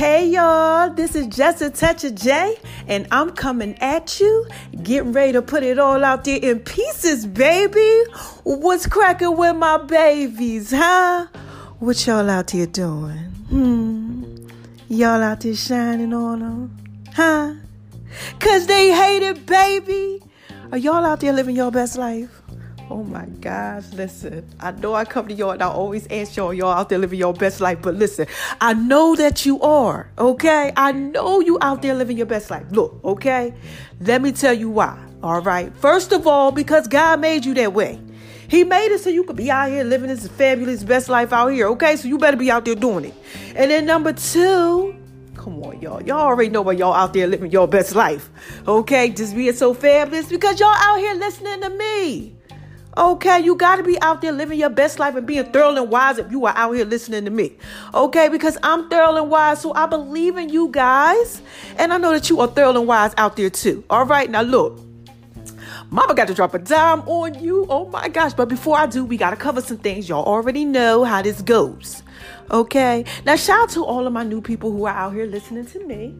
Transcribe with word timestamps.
Hey 0.00 0.28
y'all, 0.28 0.88
this 0.88 1.14
is 1.14 1.26
just 1.26 1.60
a 1.60 1.68
touch 1.68 2.04
of 2.04 2.14
J, 2.14 2.56
and 2.88 3.06
I'm 3.10 3.32
coming 3.32 3.76
at 3.80 4.18
you, 4.18 4.46
getting 4.82 5.12
ready 5.12 5.32
to 5.32 5.42
put 5.42 5.62
it 5.62 5.78
all 5.78 6.02
out 6.02 6.24
there 6.24 6.38
in 6.40 6.60
pieces, 6.60 7.26
baby. 7.26 8.04
What's 8.44 8.86
cracking 8.86 9.36
with 9.36 9.56
my 9.56 9.76
babies, 9.76 10.70
huh? 10.70 11.26
What 11.80 12.06
y'all 12.06 12.30
out 12.30 12.50
here 12.50 12.64
doing? 12.64 13.18
Hmm. 13.50 14.48
Y'all 14.88 15.22
out 15.22 15.40
there 15.40 15.54
shining 15.54 16.14
on 16.14 16.40
them, 16.40 16.76
huh? 17.14 17.56
Cause 18.38 18.66
they 18.66 18.94
hate 18.94 19.22
it, 19.22 19.44
baby. 19.44 20.22
Are 20.72 20.78
y'all 20.78 21.04
out 21.04 21.20
there 21.20 21.34
living 21.34 21.56
your 21.56 21.70
best 21.70 21.98
life? 21.98 22.39
Oh 22.90 23.04
my 23.04 23.26
gosh, 23.40 23.84
listen. 23.92 24.44
I 24.58 24.72
know 24.72 24.94
I 24.94 25.04
come 25.04 25.28
to 25.28 25.34
y'all 25.34 25.52
and 25.52 25.62
I 25.62 25.68
always 25.68 26.08
ask 26.10 26.34
y'all, 26.34 26.52
y'all 26.52 26.72
out 26.72 26.88
there 26.88 26.98
living 26.98 27.20
your 27.20 27.32
best 27.32 27.60
life, 27.60 27.78
but 27.80 27.94
listen, 27.94 28.26
I 28.60 28.74
know 28.74 29.14
that 29.14 29.46
you 29.46 29.62
are, 29.62 30.10
okay? 30.18 30.72
I 30.76 30.90
know 30.90 31.38
you 31.38 31.56
out 31.60 31.82
there 31.82 31.94
living 31.94 32.16
your 32.16 32.26
best 32.26 32.50
life. 32.50 32.64
Look, 32.72 32.98
okay? 33.04 33.54
Let 34.00 34.22
me 34.22 34.32
tell 34.32 34.52
you 34.52 34.70
why, 34.70 35.00
all 35.22 35.40
right? 35.40 35.72
First 35.76 36.10
of 36.10 36.26
all, 36.26 36.50
because 36.50 36.88
God 36.88 37.20
made 37.20 37.44
you 37.44 37.54
that 37.54 37.72
way. 37.72 38.00
He 38.48 38.64
made 38.64 38.92
it 38.92 38.98
so 38.98 39.08
you 39.08 39.22
could 39.22 39.36
be 39.36 39.52
out 39.52 39.68
here 39.68 39.84
living 39.84 40.08
this 40.08 40.26
fabulous 40.26 40.82
best 40.82 41.08
life 41.08 41.32
out 41.32 41.48
here, 41.48 41.68
okay? 41.68 41.94
So 41.94 42.08
you 42.08 42.18
better 42.18 42.36
be 42.36 42.50
out 42.50 42.64
there 42.64 42.74
doing 42.74 43.04
it. 43.04 43.14
And 43.54 43.70
then 43.70 43.86
number 43.86 44.12
two, 44.12 44.96
Come 45.36 45.62
on, 45.62 45.80
y'all. 45.80 46.02
Y'all 46.02 46.20
already 46.20 46.50
know 46.50 46.60
why 46.60 46.72
y'all 46.72 46.92
out 46.92 47.14
there 47.14 47.26
living 47.26 47.50
your 47.50 47.66
best 47.66 47.94
life. 47.94 48.28
Okay? 48.68 49.08
Just 49.08 49.34
being 49.34 49.54
so 49.54 49.72
fabulous 49.72 50.26
because 50.26 50.60
y'all 50.60 50.68
out 50.68 50.98
here 50.98 51.14
listening 51.14 51.62
to 51.62 51.70
me. 51.70 52.36
Okay, 52.96 53.40
you 53.40 53.54
got 53.54 53.76
to 53.76 53.82
be 53.84 54.00
out 54.02 54.20
there 54.20 54.32
living 54.32 54.58
your 54.58 54.68
best 54.68 54.98
life 54.98 55.14
and 55.14 55.26
being 55.26 55.44
thorough 55.52 55.76
and 55.76 55.90
wise 55.90 56.18
if 56.18 56.30
you 56.32 56.44
are 56.46 56.54
out 56.56 56.72
here 56.72 56.84
listening 56.84 57.24
to 57.24 57.30
me. 57.30 57.56
Okay, 57.94 58.28
because 58.28 58.58
I'm 58.62 58.88
thorough 58.88 59.16
and 59.16 59.30
wise, 59.30 59.60
so 59.60 59.72
I 59.74 59.86
believe 59.86 60.36
in 60.36 60.48
you 60.48 60.68
guys. 60.68 61.40
And 61.78 61.92
I 61.92 61.98
know 61.98 62.12
that 62.12 62.28
you 62.28 62.40
are 62.40 62.48
thorough 62.48 62.76
and 62.76 62.88
wise 62.88 63.14
out 63.16 63.36
there 63.36 63.50
too. 63.50 63.84
All 63.88 64.04
right, 64.04 64.28
now 64.28 64.42
look. 64.42 64.89
Mama 65.90 66.14
got 66.14 66.28
to 66.28 66.34
drop 66.34 66.54
a 66.54 66.58
dime 66.58 67.00
on 67.00 67.42
you. 67.42 67.66
Oh 67.68 67.86
my 67.86 68.08
gosh. 68.08 68.32
But 68.32 68.48
before 68.48 68.76
I 68.76 68.86
do, 68.86 69.04
we 69.04 69.16
got 69.16 69.30
to 69.30 69.36
cover 69.36 69.60
some 69.60 69.78
things. 69.78 70.08
Y'all 70.08 70.24
already 70.24 70.64
know 70.64 71.02
how 71.02 71.20
this 71.20 71.42
goes. 71.42 72.02
Okay. 72.50 73.04
Now, 73.24 73.36
shout 73.36 73.64
out 73.64 73.70
to 73.70 73.84
all 73.84 74.06
of 74.06 74.12
my 74.12 74.22
new 74.22 74.40
people 74.40 74.70
who 74.70 74.84
are 74.86 74.94
out 74.94 75.14
here 75.14 75.26
listening 75.26 75.66
to 75.66 75.84
me. 75.84 76.14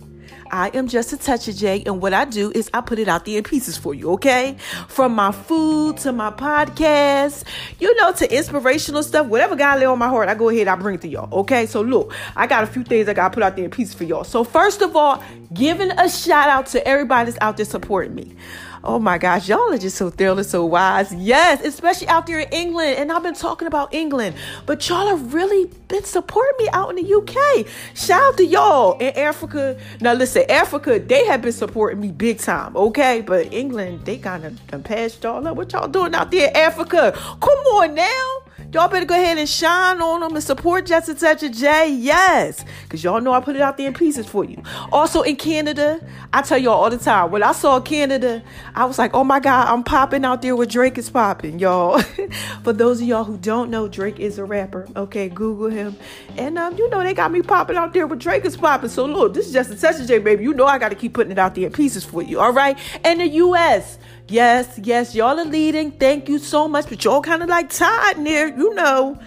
I 0.52 0.68
am 0.74 0.88
just 0.88 1.12
a 1.12 1.16
touch 1.16 1.48
of 1.48 1.56
J, 1.56 1.82
and 1.86 2.00
what 2.00 2.12
I 2.12 2.24
do 2.24 2.50
is 2.52 2.70
I 2.74 2.80
put 2.80 2.98
it 2.98 3.08
out 3.08 3.24
there 3.24 3.38
in 3.38 3.44
pieces 3.44 3.76
for 3.76 3.94
you, 3.94 4.12
okay? 4.12 4.56
From 4.88 5.14
my 5.14 5.32
food 5.32 5.96
to 5.98 6.12
my 6.12 6.30
podcast, 6.30 7.44
you 7.78 7.94
know, 7.96 8.12
to 8.12 8.36
inspirational 8.36 9.02
stuff, 9.02 9.26
whatever 9.26 9.56
God 9.56 9.80
lay 9.80 9.86
on 9.86 9.98
my 9.98 10.08
heart, 10.08 10.28
I 10.28 10.34
go 10.34 10.48
ahead, 10.48 10.68
I 10.68 10.74
bring 10.76 10.96
it 10.96 11.02
to 11.02 11.08
y'all, 11.08 11.32
okay? 11.40 11.66
So 11.66 11.80
look, 11.80 12.12
I 12.36 12.46
got 12.46 12.64
a 12.64 12.66
few 12.66 12.84
things 12.84 13.08
I 13.08 13.14
gotta 13.14 13.32
put 13.32 13.42
out 13.42 13.56
there 13.56 13.64
in 13.64 13.70
pieces 13.70 13.94
for 13.94 14.04
y'all. 14.04 14.24
So 14.24 14.44
first 14.44 14.82
of 14.82 14.96
all, 14.96 15.22
giving 15.52 15.90
a 15.92 16.08
shout 16.08 16.48
out 16.48 16.66
to 16.66 16.86
everybody 16.86 17.30
that's 17.30 17.38
out 17.40 17.56
there 17.56 17.66
supporting 17.66 18.14
me. 18.14 18.34
Oh 18.82 18.98
my 18.98 19.18
gosh, 19.18 19.46
y'all 19.46 19.72
are 19.72 19.78
just 19.78 19.98
so 19.98 20.08
thrilled 20.08 20.38
and 20.38 20.46
so 20.46 20.64
wise. 20.64 21.12
Yes, 21.14 21.62
especially 21.62 22.08
out 22.08 22.26
there 22.26 22.40
in 22.40 22.48
England. 22.48 22.96
And 22.96 23.12
I've 23.12 23.22
been 23.22 23.34
talking 23.34 23.68
about 23.68 23.92
England, 23.92 24.36
but 24.64 24.88
y'all 24.88 25.06
have 25.08 25.34
really 25.34 25.70
been 25.88 26.04
supporting 26.04 26.64
me 26.64 26.70
out 26.72 26.88
in 26.88 26.96
the 26.96 27.14
UK. 27.14 27.66
Shout 27.94 28.22
out 28.22 28.36
to 28.38 28.46
y'all 28.46 28.96
in 28.98 29.16
Africa. 29.18 29.78
Now, 30.00 30.14
listen, 30.14 30.44
Africa, 30.50 30.98
they 30.98 31.26
have 31.26 31.42
been 31.42 31.52
supporting 31.52 32.00
me 32.00 32.08
big 32.08 32.38
time, 32.38 32.74
okay? 32.74 33.20
But 33.20 33.52
England, 33.52 34.06
they 34.06 34.16
kind 34.16 34.44
of 34.44 34.84
passed 34.84 35.22
y'all 35.24 35.46
up. 35.46 35.56
What 35.56 35.72
y'all 35.72 35.88
doing 35.88 36.14
out 36.14 36.30
there 36.30 36.48
in 36.48 36.56
Africa? 36.56 37.12
Come 37.14 37.58
on 37.58 37.94
now. 37.94 38.39
Y'all 38.72 38.88
better 38.88 39.04
go 39.04 39.16
ahead 39.16 39.36
and 39.36 39.48
shine 39.48 40.00
on 40.00 40.20
them 40.20 40.32
and 40.32 40.44
support 40.44 40.86
Just 40.86 41.08
a 41.08 41.14
Touch 41.14 41.42
of 41.42 41.50
J. 41.50 41.92
Yes. 41.92 42.64
Because 42.84 43.02
y'all 43.02 43.20
know 43.20 43.32
I 43.32 43.40
put 43.40 43.56
it 43.56 43.62
out 43.62 43.76
there 43.76 43.88
in 43.88 43.94
pieces 43.94 44.26
for 44.26 44.44
you. 44.44 44.62
Also 44.92 45.22
in 45.22 45.34
Canada, 45.34 46.00
I 46.32 46.42
tell 46.42 46.56
y'all 46.56 46.74
all 46.74 46.88
the 46.88 46.96
time, 46.96 47.32
when 47.32 47.42
I 47.42 47.50
saw 47.50 47.80
Canada, 47.80 48.44
I 48.76 48.84
was 48.84 48.96
like, 48.96 49.12
oh 49.12 49.24
my 49.24 49.40
God, 49.40 49.66
I'm 49.66 49.82
popping 49.82 50.24
out 50.24 50.42
there 50.42 50.54
where 50.54 50.68
Drake 50.68 50.98
is 50.98 51.10
popping, 51.10 51.58
y'all. 51.58 52.00
for 52.62 52.72
those 52.72 53.00
of 53.00 53.08
y'all 53.08 53.24
who 53.24 53.38
don't 53.38 53.70
know, 53.70 53.88
Drake 53.88 54.20
is 54.20 54.38
a 54.38 54.44
rapper. 54.44 54.86
Okay, 54.94 55.28
Google 55.28 55.68
him. 55.68 55.96
And 56.38 56.56
um, 56.56 56.78
you 56.78 56.88
know, 56.90 57.02
they 57.02 57.12
got 57.12 57.32
me 57.32 57.42
popping 57.42 57.76
out 57.76 57.92
there 57.92 58.06
where 58.06 58.16
Drake 58.16 58.44
is 58.44 58.56
popping. 58.56 58.88
So 58.88 59.04
look, 59.04 59.34
this 59.34 59.48
is 59.48 59.52
Just 59.52 59.72
a 59.72 59.76
Touch 59.76 60.00
of 60.00 60.06
J, 60.06 60.20
baby. 60.20 60.44
You 60.44 60.54
know 60.54 60.66
I 60.66 60.78
got 60.78 60.90
to 60.90 60.94
keep 60.94 61.14
putting 61.14 61.32
it 61.32 61.40
out 61.40 61.56
there 61.56 61.66
in 61.66 61.72
pieces 61.72 62.04
for 62.04 62.22
you. 62.22 62.38
All 62.38 62.52
right. 62.52 62.78
And 63.02 63.20
the 63.20 63.26
U.S. 63.26 63.98
Yes, 64.30 64.78
yes, 64.84 65.12
y'all 65.12 65.40
are 65.40 65.44
leading. 65.44 65.90
Thank 65.90 66.28
you 66.28 66.38
so 66.38 66.68
much. 66.68 66.88
But 66.88 67.04
y'all 67.04 67.20
kind 67.20 67.42
of 67.42 67.48
like 67.48 67.68
tied 67.68 68.16
near, 68.16 68.46
you 68.46 68.72
know, 68.74 69.18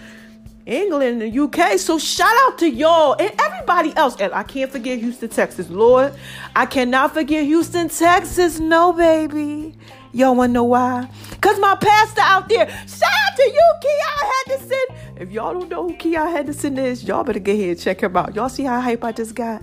England 0.64 1.22
and 1.22 1.32
the 1.32 1.40
UK. 1.40 1.78
So 1.78 1.98
shout 1.98 2.34
out 2.46 2.58
to 2.60 2.70
y'all 2.70 3.14
and 3.20 3.30
everybody 3.38 3.94
else. 3.96 4.16
And 4.18 4.32
I 4.32 4.44
can't 4.44 4.72
forget 4.72 4.98
Houston, 4.98 5.28
Texas. 5.28 5.68
Lord, 5.68 6.14
I 6.56 6.64
cannot 6.64 7.12
forget 7.12 7.44
Houston, 7.44 7.90
Texas. 7.90 8.58
No, 8.58 8.94
baby. 8.94 9.74
Y'all 10.12 10.34
wanna 10.34 10.54
know 10.54 10.64
why? 10.64 11.10
Cause 11.42 11.58
my 11.58 11.74
pastor 11.74 12.22
out 12.22 12.48
there, 12.48 12.66
shout 12.66 13.02
out 13.02 13.36
to 13.36 13.42
you, 13.42 13.72
Keion 13.82 14.30
Henderson. 14.46 14.96
If 15.16 15.32
y'all 15.32 15.52
don't 15.52 15.68
know 15.68 15.88
who 15.88 15.96
Keion 15.96 16.30
Henderson 16.30 16.78
is, 16.78 17.04
y'all 17.04 17.24
better 17.24 17.40
get 17.40 17.56
here 17.56 17.72
and 17.72 17.80
check 17.80 18.00
him 18.00 18.16
out. 18.16 18.34
Y'all 18.34 18.48
see 18.48 18.62
how 18.62 18.80
hype 18.80 19.04
I 19.04 19.12
just 19.12 19.34
got? 19.34 19.60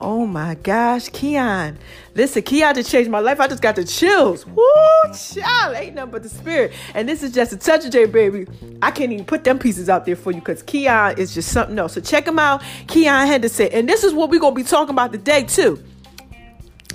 Oh 0.00 0.24
my 0.24 0.54
gosh, 0.54 1.10
Keion. 1.10 1.76
Listen, 2.14 2.42
Keion 2.42 2.74
just 2.74 2.90
changed 2.90 3.10
my 3.10 3.18
life. 3.18 3.38
I 3.38 3.46
just 3.48 3.60
got 3.60 3.76
the 3.76 3.84
chills. 3.84 4.46
Woo, 4.46 4.64
child. 5.12 5.76
Ain't 5.76 5.94
nothing 5.94 6.10
but 6.10 6.22
the 6.22 6.30
spirit. 6.30 6.72
And 6.94 7.06
this 7.06 7.22
is 7.22 7.32
just 7.32 7.52
a 7.52 7.58
touch 7.58 7.84
of 7.84 7.92
J, 7.92 8.06
baby. 8.06 8.46
I 8.80 8.92
can't 8.92 9.12
even 9.12 9.26
put 9.26 9.44
them 9.44 9.58
pieces 9.58 9.90
out 9.90 10.06
there 10.06 10.16
for 10.16 10.30
you 10.30 10.40
because 10.40 10.62
Keion 10.62 11.18
is 11.18 11.34
just 11.34 11.52
something 11.52 11.78
else. 11.78 11.92
So 11.92 12.00
check 12.00 12.26
him 12.26 12.38
out, 12.38 12.62
Keion 12.86 13.26
Henderson. 13.26 13.68
And 13.72 13.86
this 13.86 14.02
is 14.02 14.14
what 14.14 14.30
we're 14.30 14.40
going 14.40 14.54
to 14.54 14.62
be 14.62 14.66
talking 14.66 14.94
about 14.94 15.12
today, 15.12 15.44
too. 15.44 15.82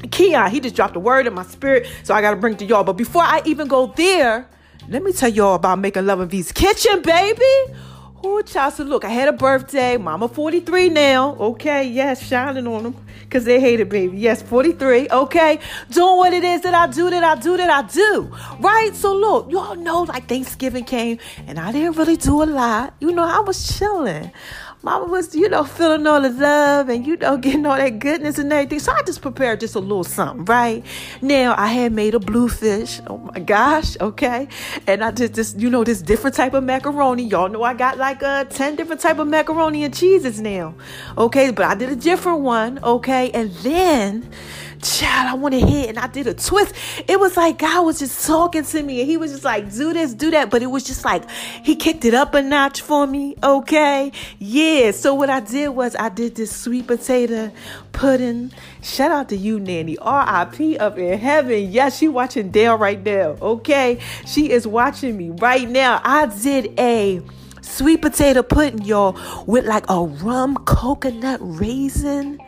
Keion, 0.07 0.49
he 0.49 0.59
just 0.59 0.75
dropped 0.75 0.95
a 0.95 0.99
word 0.99 1.27
in 1.27 1.33
my 1.33 1.43
spirit, 1.43 1.87
so 2.03 2.13
I 2.13 2.21
got 2.21 2.31
to 2.31 2.37
bring 2.37 2.53
it 2.53 2.59
to 2.59 2.65
y'all. 2.65 2.83
But 2.83 2.93
before 2.93 3.23
I 3.23 3.41
even 3.45 3.67
go 3.67 3.93
there, 3.95 4.47
let 4.89 5.03
me 5.03 5.13
tell 5.13 5.29
y'all 5.29 5.55
about 5.55 5.79
Making 5.79 6.07
Love 6.07 6.21
in 6.21 6.29
V's 6.29 6.51
Kitchen, 6.51 7.01
baby. 7.03 7.75
Oh, 8.27 8.41
child, 8.41 8.73
so 8.73 8.83
look, 8.83 9.05
I 9.05 9.09
had 9.09 9.27
a 9.27 9.33
birthday. 9.33 9.97
Mama 9.97 10.27
43 10.27 10.89
now. 10.89 11.35
Okay, 11.35 11.83
yes, 11.83 12.25
shining 12.25 12.65
on 12.65 12.81
them 12.81 12.95
because 13.21 13.45
they 13.45 13.59
hate 13.59 13.79
it, 13.79 13.87
baby. 13.87 14.17
Yes, 14.17 14.41
43. 14.41 15.09
Okay, 15.11 15.59
doing 15.91 16.17
what 16.17 16.33
it 16.33 16.43
is 16.43 16.61
that 16.61 16.73
I 16.73 16.87
do, 16.87 17.11
that 17.11 17.23
I 17.23 17.39
do, 17.39 17.55
that 17.55 17.69
I 17.69 17.87
do. 17.87 18.35
Right? 18.59 18.95
So 18.95 19.13
look, 19.13 19.51
y'all 19.51 19.75
know 19.75 20.01
like 20.01 20.27
Thanksgiving 20.27 20.85
came 20.85 21.19
and 21.45 21.59
I 21.59 21.71
didn't 21.71 21.97
really 21.97 22.17
do 22.17 22.41
a 22.41 22.45
lot. 22.45 22.95
You 22.99 23.11
know, 23.11 23.23
I 23.23 23.41
was 23.41 23.77
chilling. 23.77 24.31
Mama 24.85 25.05
was, 25.05 25.33
you 25.33 25.49
know, 25.49 25.63
feeling 25.63 26.05
all 26.05 26.21
the 26.21 26.29
love 26.29 26.89
and, 26.89 27.07
you 27.07 27.17
know, 27.17 27.37
getting 27.45 27.65
all 27.65 27.75
that 27.75 27.97
goodness 27.97 28.37
and 28.37 28.53
everything. 28.53 28.77
So 28.77 28.91
I 28.91 29.01
just 29.01 29.19
prepared 29.19 29.59
just 29.59 29.73
a 29.73 29.79
little 29.79 30.03
something, 30.03 30.45
right? 30.45 30.85
Now, 31.23 31.55
I 31.57 31.65
had 31.65 31.91
made 31.91 32.13
a 32.13 32.19
bluefish. 32.19 33.01
Oh 33.07 33.17
my 33.17 33.39
gosh, 33.39 33.99
okay? 33.99 34.47
And 34.85 35.03
I 35.03 35.09
did 35.09 35.33
this, 35.33 35.55
you 35.57 35.71
know, 35.71 35.83
this 35.83 36.03
different 36.03 36.35
type 36.35 36.53
of 36.53 36.63
macaroni. 36.63 37.23
Y'all 37.23 37.49
know 37.49 37.63
I 37.63 37.73
got 37.73 37.97
like 37.97 38.21
uh, 38.21 38.43
10 38.43 38.75
different 38.75 39.01
type 39.01 39.17
of 39.17 39.27
macaroni 39.27 39.83
and 39.83 39.91
cheeses 39.91 40.39
now, 40.39 40.75
okay? 41.17 41.49
But 41.49 41.65
I 41.65 41.73
did 41.73 41.89
a 41.89 41.95
different 41.95 42.41
one, 42.41 42.77
okay? 42.83 43.31
And 43.31 43.49
then 43.63 44.29
child, 44.81 45.29
I 45.29 45.33
went 45.33 45.55
ahead 45.55 45.89
and 45.89 45.99
I 45.99 46.07
did 46.07 46.27
a 46.27 46.33
twist. 46.33 46.73
It 47.07 47.19
was 47.19 47.37
like 47.37 47.59
God 47.59 47.85
was 47.85 47.99
just 47.99 48.25
talking 48.25 48.63
to 48.63 48.83
me 48.83 49.01
and 49.01 49.09
he 49.09 49.17
was 49.17 49.31
just 49.31 49.43
like, 49.43 49.71
do 49.73 49.93
this, 49.93 50.13
do 50.13 50.31
that. 50.31 50.49
But 50.49 50.61
it 50.61 50.67
was 50.67 50.83
just 50.83 51.05
like, 51.05 51.29
he 51.63 51.75
kicked 51.75 52.05
it 52.05 52.13
up 52.13 52.33
a 52.33 52.41
notch 52.41 52.81
for 52.81 53.05
me. 53.07 53.35
Okay. 53.43 54.11
Yeah. 54.39 54.91
So 54.91 55.13
what 55.13 55.29
I 55.29 55.39
did 55.39 55.69
was 55.69 55.95
I 55.95 56.09
did 56.09 56.35
this 56.35 56.55
sweet 56.55 56.87
potato 56.87 57.51
pudding. 57.91 58.51
Shout 58.81 59.11
out 59.11 59.29
to 59.29 59.37
you, 59.37 59.59
Nanny. 59.59 59.97
R.I.P. 59.97 60.77
up 60.77 60.97
in 60.97 61.17
heaven. 61.17 61.71
Yes, 61.71 61.97
she 61.97 62.07
watching 62.07 62.51
Dale 62.51 62.77
right 62.77 63.03
now. 63.03 63.37
Okay. 63.41 63.99
She 64.27 64.49
is 64.49 64.67
watching 64.67 65.17
me 65.17 65.29
right 65.31 65.69
now. 65.69 66.01
I 66.03 66.27
did 66.27 66.77
a 66.79 67.21
sweet 67.61 68.01
potato 68.01 68.43
pudding, 68.43 68.83
y'all, 68.83 69.17
with 69.45 69.65
like 69.65 69.85
a 69.89 70.03
rum 70.03 70.57
coconut 70.65 71.39
raisin 71.41 72.39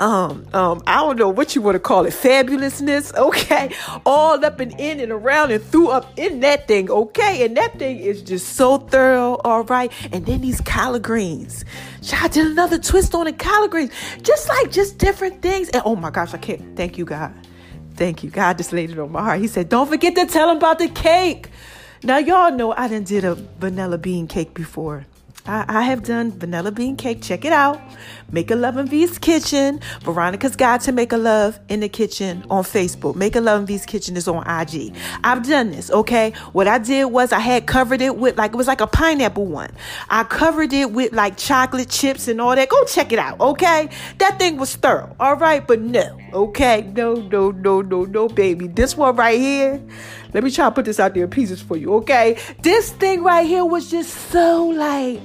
um, 0.00 0.46
um, 0.52 0.82
I 0.86 0.96
don't 0.96 1.18
know 1.18 1.28
what 1.28 1.54
you 1.54 1.62
want 1.62 1.74
to 1.74 1.80
call 1.80 2.06
it, 2.06 2.12
fabulousness, 2.12 3.14
okay? 3.16 3.74
All 4.06 4.44
up 4.44 4.60
and 4.60 4.78
in 4.78 5.00
and 5.00 5.12
around 5.12 5.50
and 5.50 5.62
through 5.62 5.88
up 5.88 6.18
in 6.18 6.40
that 6.40 6.68
thing, 6.68 6.90
okay? 6.90 7.44
And 7.44 7.56
that 7.56 7.78
thing 7.78 7.98
is 7.98 8.22
just 8.22 8.54
so 8.54 8.78
thorough, 8.78 9.36
all 9.44 9.64
right? 9.64 9.92
And 10.12 10.24
then 10.26 10.40
these 10.40 10.60
collard 10.60 11.02
greens. 11.02 11.64
I 12.12 12.28
did 12.28 12.46
another 12.46 12.78
twist 12.78 13.14
on 13.14 13.24
the 13.24 13.32
collard 13.32 13.70
greens. 13.70 13.90
Just 14.22 14.48
like 14.48 14.70
just 14.70 14.98
different 14.98 15.42
things. 15.42 15.68
And 15.70 15.82
oh 15.84 15.96
my 15.96 16.10
gosh, 16.10 16.32
I 16.32 16.38
can't. 16.38 16.76
Thank 16.76 16.98
you, 16.98 17.04
God. 17.04 17.34
Thank 17.94 18.22
you. 18.22 18.30
God 18.30 18.56
just 18.56 18.72
laid 18.72 18.90
it 18.90 18.98
on 18.98 19.10
my 19.10 19.22
heart. 19.22 19.40
He 19.40 19.48
said, 19.48 19.68
Don't 19.68 19.88
forget 19.88 20.14
to 20.14 20.26
tell 20.26 20.50
him 20.50 20.58
about 20.58 20.78
the 20.78 20.88
cake. 20.88 21.50
Now, 22.04 22.18
y'all 22.18 22.52
know 22.52 22.72
I 22.72 22.86
done 22.86 23.02
did 23.02 23.24
a 23.24 23.34
vanilla 23.34 23.98
bean 23.98 24.28
cake 24.28 24.54
before. 24.54 25.04
I, 25.48 25.64
I 25.66 25.82
have 25.82 26.02
done 26.02 26.30
vanilla 26.30 26.70
bean 26.70 26.96
cake. 26.96 27.22
Check 27.22 27.44
it 27.44 27.52
out. 27.52 27.80
Make 28.30 28.50
a 28.50 28.54
Love 28.54 28.76
in 28.76 28.86
V's 28.86 29.18
Kitchen. 29.18 29.80
Veronica's 30.02 30.54
Guide 30.54 30.82
to 30.82 30.92
Make 30.92 31.12
a 31.12 31.16
Love 31.16 31.58
in 31.70 31.80
the 31.80 31.88
Kitchen 31.88 32.44
on 32.50 32.62
Facebook. 32.62 33.16
Make 33.16 33.34
a 33.34 33.40
Love 33.40 33.60
in 33.60 33.66
V's 33.66 33.86
Kitchen 33.86 34.16
is 34.16 34.28
on 34.28 34.46
IG. 34.46 34.94
I've 35.24 35.48
done 35.48 35.70
this, 35.70 35.90
okay? 35.90 36.32
What 36.52 36.68
I 36.68 36.78
did 36.78 37.06
was 37.06 37.32
I 37.32 37.38
had 37.38 37.66
covered 37.66 38.02
it 38.02 38.16
with 38.16 38.36
like, 38.36 38.52
it 38.52 38.56
was 38.56 38.66
like 38.66 38.82
a 38.82 38.86
pineapple 38.86 39.46
one. 39.46 39.70
I 40.10 40.24
covered 40.24 40.74
it 40.74 40.92
with 40.92 41.14
like 41.14 41.38
chocolate 41.38 41.88
chips 41.88 42.28
and 42.28 42.40
all 42.40 42.54
that. 42.54 42.68
Go 42.68 42.84
check 42.84 43.12
it 43.12 43.18
out, 43.18 43.40
okay? 43.40 43.88
That 44.18 44.38
thing 44.38 44.58
was 44.58 44.76
thorough, 44.76 45.16
all 45.18 45.36
right? 45.36 45.66
But 45.66 45.80
no, 45.80 46.20
okay? 46.32 46.82
No, 46.94 47.14
no, 47.14 47.50
no, 47.50 47.80
no, 47.80 48.04
no, 48.04 48.28
baby. 48.28 48.66
This 48.68 48.96
one 48.96 49.16
right 49.16 49.38
here, 49.38 49.82
let 50.32 50.44
me 50.44 50.50
try 50.50 50.66
to 50.66 50.70
put 50.70 50.84
this 50.84 51.00
out 51.00 51.14
there 51.14 51.24
in 51.24 51.30
pieces 51.30 51.60
for 51.60 51.76
you, 51.76 51.94
okay? 51.94 52.38
This 52.62 52.92
thing 52.92 53.22
right 53.22 53.46
here 53.46 53.64
was 53.64 53.90
just 53.90 54.12
so 54.30 54.66
like, 54.66 55.20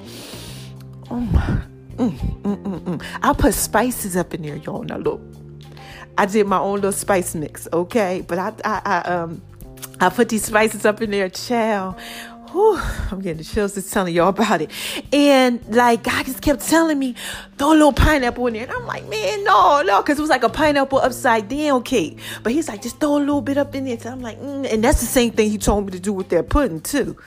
oh 1.09 1.19
my, 1.19 1.61
mm, 1.95 2.11
mm, 2.41 2.63
mm, 2.63 2.79
mm. 2.81 3.03
I 3.21 3.33
put 3.33 3.53
spices 3.53 4.15
up 4.15 4.33
in 4.33 4.41
there, 4.41 4.57
y'all. 4.57 4.83
Now 4.83 4.97
look, 4.97 5.21
I 6.17 6.25
did 6.25 6.47
my 6.47 6.59
own 6.59 6.75
little 6.75 6.91
spice 6.91 7.35
mix, 7.35 7.67
okay? 7.73 8.23
But 8.27 8.39
I, 8.39 8.53
I, 8.63 8.81
I 8.85 8.97
um, 9.09 9.41
I 9.99 10.09
put 10.09 10.29
these 10.29 10.45
spices 10.45 10.85
up 10.85 11.01
in 11.01 11.11
there, 11.11 11.29
child. 11.29 11.95
Whew, 12.53 12.79
I'm 13.09 13.19
getting 13.19 13.39
the 13.39 13.43
chills 13.43 13.73
just 13.73 13.91
telling 13.91 14.13
y'all 14.13 14.29
about 14.29 14.61
it. 14.61 14.69
And 15.11 15.59
like 15.75 16.03
God 16.03 16.25
just 16.25 16.41
kept 16.41 16.61
telling 16.61 16.99
me, 16.99 17.15
throw 17.57 17.69
a 17.69 17.73
little 17.73 17.91
pineapple 17.91 18.45
in 18.45 18.53
there. 18.53 18.63
And 18.63 18.71
I'm 18.71 18.85
like, 18.85 19.07
man, 19.09 19.43
no, 19.43 19.81
no, 19.81 20.03
because 20.03 20.19
it 20.19 20.21
was 20.21 20.29
like 20.29 20.43
a 20.43 20.49
pineapple 20.49 20.99
upside 20.99 21.49
down 21.49 21.81
cake. 21.81 22.19
But 22.43 22.51
he's 22.51 22.67
like, 22.67 22.83
just 22.83 22.99
throw 22.99 23.17
a 23.17 23.19
little 23.19 23.41
bit 23.41 23.57
up 23.57 23.73
in 23.73 23.85
there. 23.85 23.99
So 23.99 24.11
I'm 24.11 24.21
like, 24.21 24.39
mm. 24.39 24.71
and 24.71 24.83
that's 24.83 24.99
the 24.99 25.07
same 25.07 25.31
thing 25.31 25.49
he 25.49 25.57
told 25.57 25.85
me 25.85 25.91
to 25.93 25.99
do 25.99 26.13
with 26.13 26.29
that 26.29 26.49
pudding 26.49 26.81
too. 26.81 27.17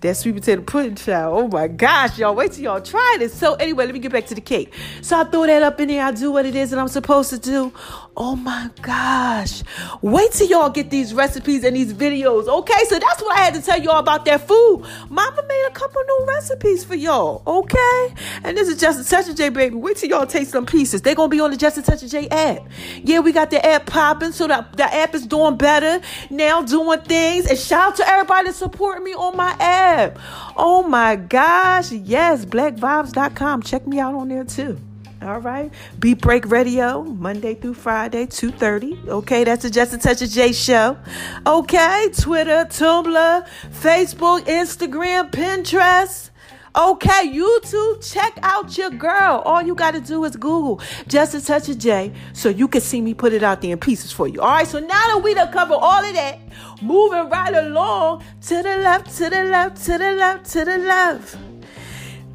That 0.00 0.16
sweet 0.16 0.34
potato 0.34 0.62
pudding, 0.62 0.96
child. 0.96 1.38
Oh 1.38 1.46
my 1.46 1.68
gosh, 1.68 2.18
y'all, 2.18 2.34
wait 2.34 2.50
till 2.50 2.64
y'all 2.64 2.80
try 2.80 3.16
this. 3.20 3.32
So 3.32 3.54
anyway, 3.54 3.86
let 3.86 3.94
me 3.94 4.00
get 4.00 4.10
back 4.10 4.26
to 4.26 4.34
the 4.34 4.40
cake. 4.40 4.74
So 5.00 5.16
I 5.16 5.22
throw 5.22 5.46
that 5.46 5.62
up 5.62 5.78
in 5.78 5.88
there. 5.88 6.04
I 6.04 6.10
do 6.10 6.32
what 6.32 6.44
it 6.44 6.56
is 6.56 6.70
that 6.70 6.80
I'm 6.80 6.88
supposed 6.88 7.30
to 7.30 7.38
do. 7.38 7.72
Oh 8.14 8.36
my 8.36 8.68
gosh. 8.82 9.62
Wait 10.02 10.32
till 10.32 10.46
y'all 10.46 10.68
get 10.68 10.90
these 10.90 11.14
recipes 11.14 11.64
and 11.64 11.74
these 11.74 11.94
videos. 11.94 12.46
Okay, 12.46 12.84
so 12.84 12.98
that's 12.98 13.22
what 13.22 13.38
I 13.38 13.40
had 13.40 13.54
to 13.54 13.62
tell 13.62 13.80
y'all 13.80 13.98
about 14.00 14.26
that 14.26 14.46
food. 14.46 14.84
Mama 15.08 15.42
made 15.48 15.64
a 15.66 15.70
couple 15.70 16.02
new 16.04 16.26
recipes 16.28 16.84
for 16.84 16.94
y'all. 16.94 17.42
Okay, 17.46 18.14
and 18.44 18.54
this 18.54 18.68
is 18.68 18.78
Just 18.78 19.00
a 19.00 19.08
Touch 19.08 19.34
J, 19.34 19.48
baby. 19.48 19.76
Wait 19.76 19.96
till 19.96 20.10
y'all 20.10 20.26
taste 20.26 20.50
some 20.50 20.66
pieces. 20.66 21.00
They're 21.00 21.14
gonna 21.14 21.30
be 21.30 21.40
on 21.40 21.52
the 21.52 21.56
Just 21.56 21.78
a 21.78 21.82
Touch 21.82 22.02
J 22.02 22.28
app. 22.28 22.68
Yeah, 23.02 23.20
we 23.20 23.32
got 23.32 23.48
the 23.48 23.64
app 23.64 23.86
popping, 23.86 24.32
so 24.32 24.46
the, 24.46 24.66
the 24.76 24.94
app 24.94 25.14
is 25.14 25.26
doing 25.26 25.56
better 25.56 26.04
now, 26.28 26.60
doing 26.60 27.00
things. 27.00 27.46
And 27.46 27.58
shout 27.58 27.92
out 27.92 27.96
to 27.96 28.08
everybody 28.08 28.52
supporting 28.52 29.04
me 29.04 29.14
on 29.14 29.38
my 29.38 29.56
app. 29.58 30.18
Oh 30.56 30.82
my 30.82 31.16
gosh, 31.16 31.90
yes, 31.92 32.44
blackvibes.com. 32.44 33.62
Check 33.62 33.86
me 33.86 34.00
out 34.00 34.14
on 34.14 34.28
there 34.28 34.44
too. 34.44 34.78
All 35.22 35.40
right. 35.40 35.72
Beat 35.98 36.20
Break 36.20 36.50
Radio, 36.50 37.02
Monday 37.02 37.54
through 37.54 37.74
Friday, 37.74 38.26
2.30. 38.26 39.08
Okay, 39.08 39.44
that's 39.44 39.62
the 39.62 39.70
Just 39.70 39.92
a 39.92 39.98
Touch 39.98 40.20
of 40.20 40.30
J 40.30 40.52
show. 40.52 40.98
Okay, 41.46 42.08
Twitter, 42.18 42.66
Tumblr, 42.68 43.48
Facebook, 43.70 44.40
Instagram, 44.42 45.30
Pinterest. 45.30 46.30
Okay, 46.74 47.30
YouTube, 47.30 48.12
check 48.12 48.38
out 48.42 48.76
your 48.78 48.90
girl. 48.90 49.42
All 49.44 49.62
you 49.62 49.74
got 49.74 49.92
to 49.92 50.00
do 50.00 50.24
is 50.24 50.36
Google 50.36 50.80
Just 51.06 51.34
a 51.34 51.44
Touch 51.44 51.68
of 51.68 51.78
J 51.78 52.12
so 52.32 52.48
you 52.48 52.66
can 52.66 52.80
see 52.80 53.00
me 53.00 53.12
put 53.12 53.32
it 53.34 53.42
out 53.42 53.60
there 53.60 53.72
in 53.72 53.78
pieces 53.78 54.10
for 54.10 54.26
you. 54.26 54.40
All 54.40 54.48
right, 54.48 54.66
so 54.66 54.80
now 54.80 54.88
that 54.88 55.20
we 55.22 55.34
done 55.34 55.52
covered 55.52 55.74
all 55.74 56.02
of 56.02 56.14
that, 56.14 56.38
moving 56.80 57.28
right 57.28 57.54
along 57.54 58.24
to 58.42 58.56
the 58.56 58.78
left, 58.78 59.14
to 59.18 59.28
the 59.28 59.44
left, 59.44 59.84
to 59.84 59.98
the 59.98 60.12
left, 60.12 60.50
to 60.52 60.64
the 60.64 60.78
left. 60.78 61.36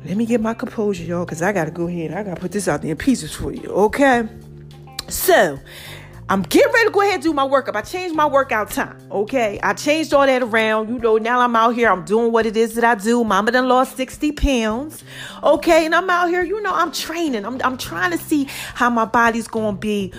Let 0.07 0.15
me 0.15 0.25
get 0.25 0.39
my 0.39 0.53
composure, 0.53 1.03
y'all, 1.03 1.25
because 1.25 1.41
I 1.41 1.51
got 1.51 1.65
to 1.65 1.71
go 1.71 1.89
ahead. 1.89 2.13
I 2.13 2.23
got 2.23 2.35
to 2.35 2.41
put 2.41 2.53
this 2.53 2.69
out 2.69 2.81
there 2.81 2.91
in 2.91 2.97
pieces 2.97 3.35
for 3.35 3.51
you, 3.51 3.69
okay? 3.71 4.25
So, 5.09 5.59
I'm 6.29 6.43
getting 6.43 6.71
ready 6.73 6.87
to 6.87 6.93
go 6.93 7.01
ahead 7.01 7.15
and 7.15 7.23
do 7.23 7.33
my 7.33 7.45
workout. 7.45 7.75
I 7.75 7.81
changed 7.81 8.13
my 8.15 8.25
workout 8.25 8.69
time. 8.71 8.97
Okay. 9.11 9.59
I 9.63 9.73
changed 9.73 10.13
all 10.13 10.25
that 10.25 10.43
around. 10.43 10.89
You 10.89 10.99
know, 10.99 11.17
now 11.17 11.39
I'm 11.39 11.55
out 11.55 11.73
here. 11.73 11.89
I'm 11.89 12.03
doing 12.03 12.33
what 12.33 12.45
it 12.45 12.57
is 12.57 12.75
that 12.75 12.83
I 12.83 12.95
do. 12.95 13.23
Mama 13.23 13.51
done 13.51 13.69
lost 13.69 13.95
60 13.95 14.33
pounds. 14.33 15.05
Okay. 15.41 15.85
And 15.85 15.95
I'm 15.95 16.09
out 16.09 16.27
here, 16.27 16.43
you 16.43 16.61
know, 16.61 16.73
I'm 16.73 16.91
training. 16.91 17.45
I'm, 17.45 17.61
I'm 17.63 17.77
trying 17.77 18.11
to 18.11 18.17
see 18.17 18.43
how 18.73 18.89
my 18.89 19.05
body's 19.05 19.47
going 19.47 19.75
to 19.75 19.79
be 19.79 20.13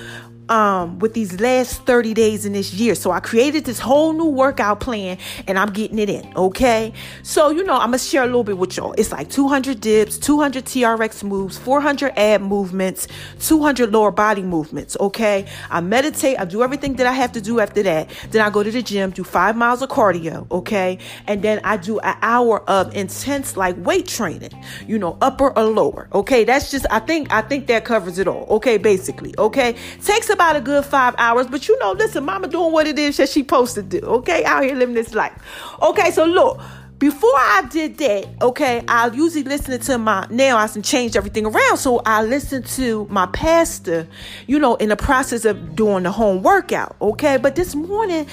um, 0.48 0.98
with 0.98 1.14
these 1.14 1.40
last 1.40 1.82
30 1.84 2.14
days 2.14 2.44
in 2.46 2.52
this 2.52 2.72
year. 2.72 2.94
So 2.94 3.10
I 3.10 3.20
created 3.20 3.64
this 3.64 3.78
whole 3.78 4.12
new 4.12 4.26
workout 4.26 4.80
plan 4.80 5.18
and 5.46 5.58
I'm 5.58 5.70
getting 5.70 5.98
it 5.98 6.08
in. 6.08 6.32
Okay. 6.36 6.92
So, 7.22 7.50
you 7.50 7.64
know, 7.64 7.76
I'm 7.76 7.92
to 7.92 7.98
share 7.98 8.22
a 8.22 8.26
little 8.26 8.44
bit 8.44 8.58
with 8.58 8.76
y'all. 8.76 8.94
It's 8.96 9.12
like 9.12 9.30
200 9.30 9.80
dips, 9.80 10.18
200 10.18 10.64
TRX 10.64 11.22
moves, 11.24 11.58
400 11.58 12.12
ab 12.16 12.40
movements, 12.40 13.08
200 13.40 13.92
lower 13.92 14.10
body 14.10 14.42
movements. 14.42 14.96
Okay. 15.00 15.46
I 15.70 15.80
meditate. 15.80 16.38
I 16.38 16.44
do 16.44 16.62
everything 16.62 16.94
that 16.94 17.06
I 17.06 17.12
have 17.12 17.32
to 17.32 17.40
do 17.40 17.60
after 17.60 17.82
that. 17.82 18.08
Then 18.30 18.42
I 18.42 18.50
go 18.50 18.62
to 18.62 18.70
the 18.70 18.82
gym, 18.82 19.10
do 19.10 19.24
five 19.24 19.56
miles 19.56 19.82
of 19.82 19.90
cardio. 19.90 20.50
Okay. 20.50 20.98
And 21.26 21.42
then 21.42 21.60
I 21.64 21.76
do 21.76 21.98
an 22.00 22.16
hour 22.22 22.68
of 22.68 22.94
intense 22.94 23.56
like 23.56 23.76
weight 23.84 24.06
training, 24.06 24.52
you 24.86 24.98
know, 24.98 25.18
upper 25.20 25.56
or 25.56 25.64
lower. 25.64 26.08
Okay. 26.12 26.44
That's 26.44 26.70
just, 26.70 26.86
I 26.90 27.00
think, 27.00 27.32
I 27.32 27.42
think 27.42 27.66
that 27.66 27.84
covers 27.84 28.18
it 28.18 28.28
all. 28.28 28.46
Okay. 28.50 28.78
Basically. 28.78 29.34
Okay. 29.38 29.74
Takes 30.02 30.30
about 30.38 30.54
a 30.54 30.60
good 30.60 30.84
five 30.84 31.16
hours, 31.18 31.48
but 31.48 31.66
you 31.66 31.76
know, 31.80 31.90
listen, 31.92 32.24
mama 32.24 32.46
doing 32.46 32.72
what 32.72 32.86
it 32.86 32.96
is 32.96 33.16
that 33.16 33.28
she 33.28 33.40
supposed 33.40 33.74
to 33.74 33.82
do, 33.82 33.98
okay? 33.98 34.44
Out 34.44 34.62
here 34.62 34.76
living 34.76 34.94
this 34.94 35.12
life. 35.12 35.32
Okay, 35.82 36.12
so 36.12 36.24
look, 36.24 36.60
before 37.00 37.34
I 37.34 37.66
did 37.70 37.98
that, 37.98 38.28
okay, 38.42 38.84
I 38.86 39.08
usually 39.08 39.44
listen 39.44 39.78
to 39.78 39.98
my 39.98 40.26
now 40.30 40.58
I 40.58 40.66
can 40.68 40.82
change 40.82 41.16
everything 41.16 41.46
around. 41.46 41.76
So 41.78 42.02
I 42.04 42.22
listen 42.22 42.62
to 42.62 43.06
my 43.10 43.26
pastor, 43.26 44.08
you 44.46 44.58
know, 44.58 44.74
in 44.76 44.88
the 44.88 44.96
process 44.96 45.44
of 45.44 45.76
doing 45.76 46.02
the 46.02 46.10
home 46.10 46.42
workout. 46.42 46.96
Okay. 47.00 47.36
But 47.36 47.54
this 47.54 47.76
morning, 47.76 48.26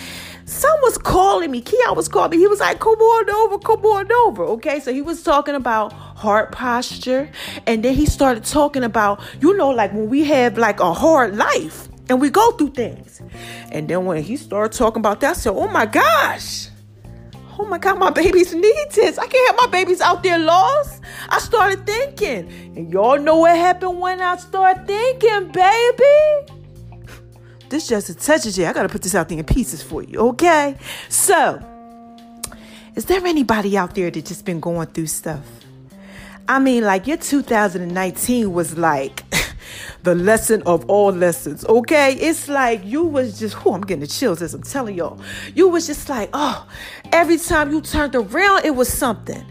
someone 0.46 0.81
was 0.81 0.98
calling 0.98 1.52
me. 1.52 1.62
Keion 1.62 1.96
was 1.96 2.07
calling 2.07 2.31
me. 2.31 2.38
He 2.38 2.48
was 2.48 2.60
like, 2.60 2.80
come 2.80 3.00
on 3.00 3.30
over, 3.30 3.60
come 3.60 3.86
on 3.86 4.12
over. 4.12 4.44
Okay. 4.44 4.80
So 4.80 4.92
he 4.92 5.04
was 5.04 5.22
talking 5.22 5.54
about 5.54 5.94
heart 5.94 6.52
posture. 6.52 7.30
And 7.68 7.83
then 7.83 7.94
he 7.94 8.07
started 8.07 8.45
talking 8.45 8.83
about, 8.83 9.21
you 9.42 9.56
know, 9.57 9.69
like 9.69 9.94
when 9.94 10.09
we 10.09 10.24
have 10.24 10.57
like 10.57 10.80
a 10.80 10.92
hard 10.92 11.35
life 11.35 11.88
and 12.09 12.21
we 12.21 12.30
go 12.30 12.52
through 12.52 12.71
things. 12.71 13.21
And 13.71 13.88
then 13.88 14.06
when 14.06 14.24
he 14.24 14.38
started 14.38 14.78
talking 14.78 15.00
about 15.00 15.21
that, 15.21 15.31
I 15.31 15.33
said, 15.33 15.52
Oh 15.52 15.68
my 15.68 15.85
gosh. 15.85 16.69
Oh 17.57 17.66
my 17.66 17.78
God, 17.78 17.97
my 18.00 18.09
babies 18.09 18.54
need 18.54 18.88
this. 18.92 19.18
I 19.18 19.28
can't 19.28 19.47
have 19.47 19.57
my 19.57 19.71
babies 19.71 20.02
out 20.02 20.24
there 20.24 20.38
lost. 20.38 21.02
I 21.30 21.40
started 21.40 21.85
thinking. 21.85 22.50
And 22.76 22.92
y'all 22.92 23.18
know 23.18 23.38
what 23.38 23.56
happened 23.56 24.00
when 24.00 24.21
I 24.21 24.35
start 24.38 24.85
thinking, 24.85 25.52
baby. 25.52 26.54
This 27.69 27.88
just 27.88 28.09
a 28.09 28.16
touch 28.16 28.45
of. 28.45 28.59
I 28.59 28.74
gotta 28.74 28.90
put 28.90 29.02
this 29.02 29.16
out 29.16 29.30
there 29.30 29.40
in 29.40 29.45
pieces 29.45 29.81
for 29.81 30.04
you, 30.04 30.19
okay? 30.19 30.78
So, 31.09 31.62
is 32.95 33.06
there 33.06 33.26
anybody 33.26 33.78
out 33.78 33.95
there 33.95 34.12
that 34.12 34.26
just 34.26 34.45
been 34.45 34.59
going 34.59 34.88
through 34.88 35.07
stuff? 35.07 35.45
I 36.47 36.59
mean, 36.59 36.83
like 36.83 37.07
your 37.07 37.18
2019 37.18 38.54
was 38.54 38.78
like 38.78 39.24
the 40.06 40.16
lesson 40.16 40.62
of 40.64 40.85
all 40.90 41.12
lessons. 41.12 41.66
Okay, 41.66 42.14
it's 42.14 42.47
like 42.47 42.85
you 42.85 43.04
was 43.04 43.38
just. 43.40 43.57
Oh, 43.66 43.74
I'm 43.74 43.81
getting 43.81 44.02
the 44.02 44.07
chills 44.07 44.42
as 44.42 44.54
I'm 44.54 44.64
telling 44.64 44.95
y'all. 44.95 45.19
You 45.54 45.68
was 45.68 45.88
just 45.88 46.07
like, 46.07 46.30
oh, 46.33 46.68
every 47.12 47.38
time 47.38 47.71
you 47.71 47.81
turned 47.81 48.16
around, 48.16 48.64
it 48.64 48.76
was 48.76 48.88
something. 48.88 49.44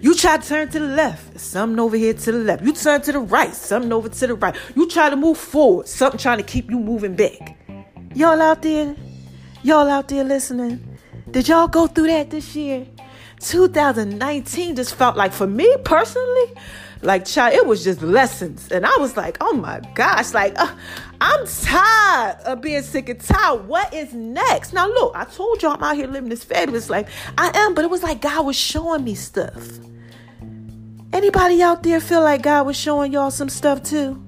You 0.00 0.14
try 0.14 0.38
to 0.38 0.48
turn 0.48 0.68
to 0.70 0.78
the 0.78 0.86
left, 0.86 1.38
something 1.38 1.78
over 1.78 1.96
here 1.96 2.14
to 2.14 2.32
the 2.32 2.38
left. 2.38 2.64
You 2.64 2.72
turn 2.72 3.00
to 3.02 3.12
the 3.12 3.20
right, 3.20 3.54
something 3.54 3.92
over 3.92 4.08
to 4.08 4.26
the 4.26 4.34
right. 4.34 4.56
You 4.74 4.88
try 4.88 5.10
to 5.10 5.16
move 5.16 5.38
forward, 5.38 5.88
something 5.88 6.18
trying 6.18 6.38
to 6.38 6.44
keep 6.44 6.70
you 6.70 6.78
moving 6.78 7.14
back. 7.14 7.58
Y'all 8.14 8.40
out 8.40 8.62
there, 8.62 8.96
y'all 9.62 9.88
out 9.88 10.08
there 10.08 10.24
listening. 10.24 10.98
Did 11.30 11.48
y'all 11.48 11.68
go 11.68 11.86
through 11.86 12.06
that 12.08 12.30
this 12.30 12.54
year? 12.56 12.86
2019 13.40 14.76
just 14.76 14.94
felt 14.94 15.16
like 15.16 15.32
for 15.32 15.46
me 15.46 15.76
personally 15.84 16.54
like, 17.02 17.24
child, 17.24 17.54
it 17.54 17.66
was 17.66 17.84
just 17.84 18.02
lessons. 18.02 18.70
And 18.70 18.84
I 18.84 18.96
was 18.98 19.16
like, 19.16 19.36
oh 19.40 19.54
my 19.54 19.80
gosh, 19.94 20.34
like, 20.34 20.58
uh, 20.58 20.74
I'm 21.20 21.46
tired 21.46 22.40
of 22.44 22.60
being 22.60 22.82
sick 22.82 23.08
and 23.08 23.20
tired. 23.20 23.66
What 23.66 23.92
is 23.92 24.12
next? 24.14 24.72
Now, 24.72 24.88
look, 24.88 25.14
I 25.14 25.24
told 25.24 25.62
y'all 25.62 25.72
I'm 25.72 25.82
out 25.82 25.96
here 25.96 26.06
living 26.06 26.30
this 26.30 26.44
fabulous 26.44 26.90
life. 26.90 27.32
I 27.36 27.50
am, 27.54 27.74
but 27.74 27.84
it 27.84 27.90
was 27.90 28.02
like 28.02 28.20
God 28.20 28.46
was 28.46 28.56
showing 28.56 29.04
me 29.04 29.14
stuff. 29.14 29.78
Anybody 31.12 31.62
out 31.62 31.82
there 31.82 32.00
feel 32.00 32.22
like 32.22 32.42
God 32.42 32.66
was 32.66 32.76
showing 32.76 33.12
y'all 33.12 33.30
some 33.30 33.48
stuff 33.48 33.82
too? 33.82 34.22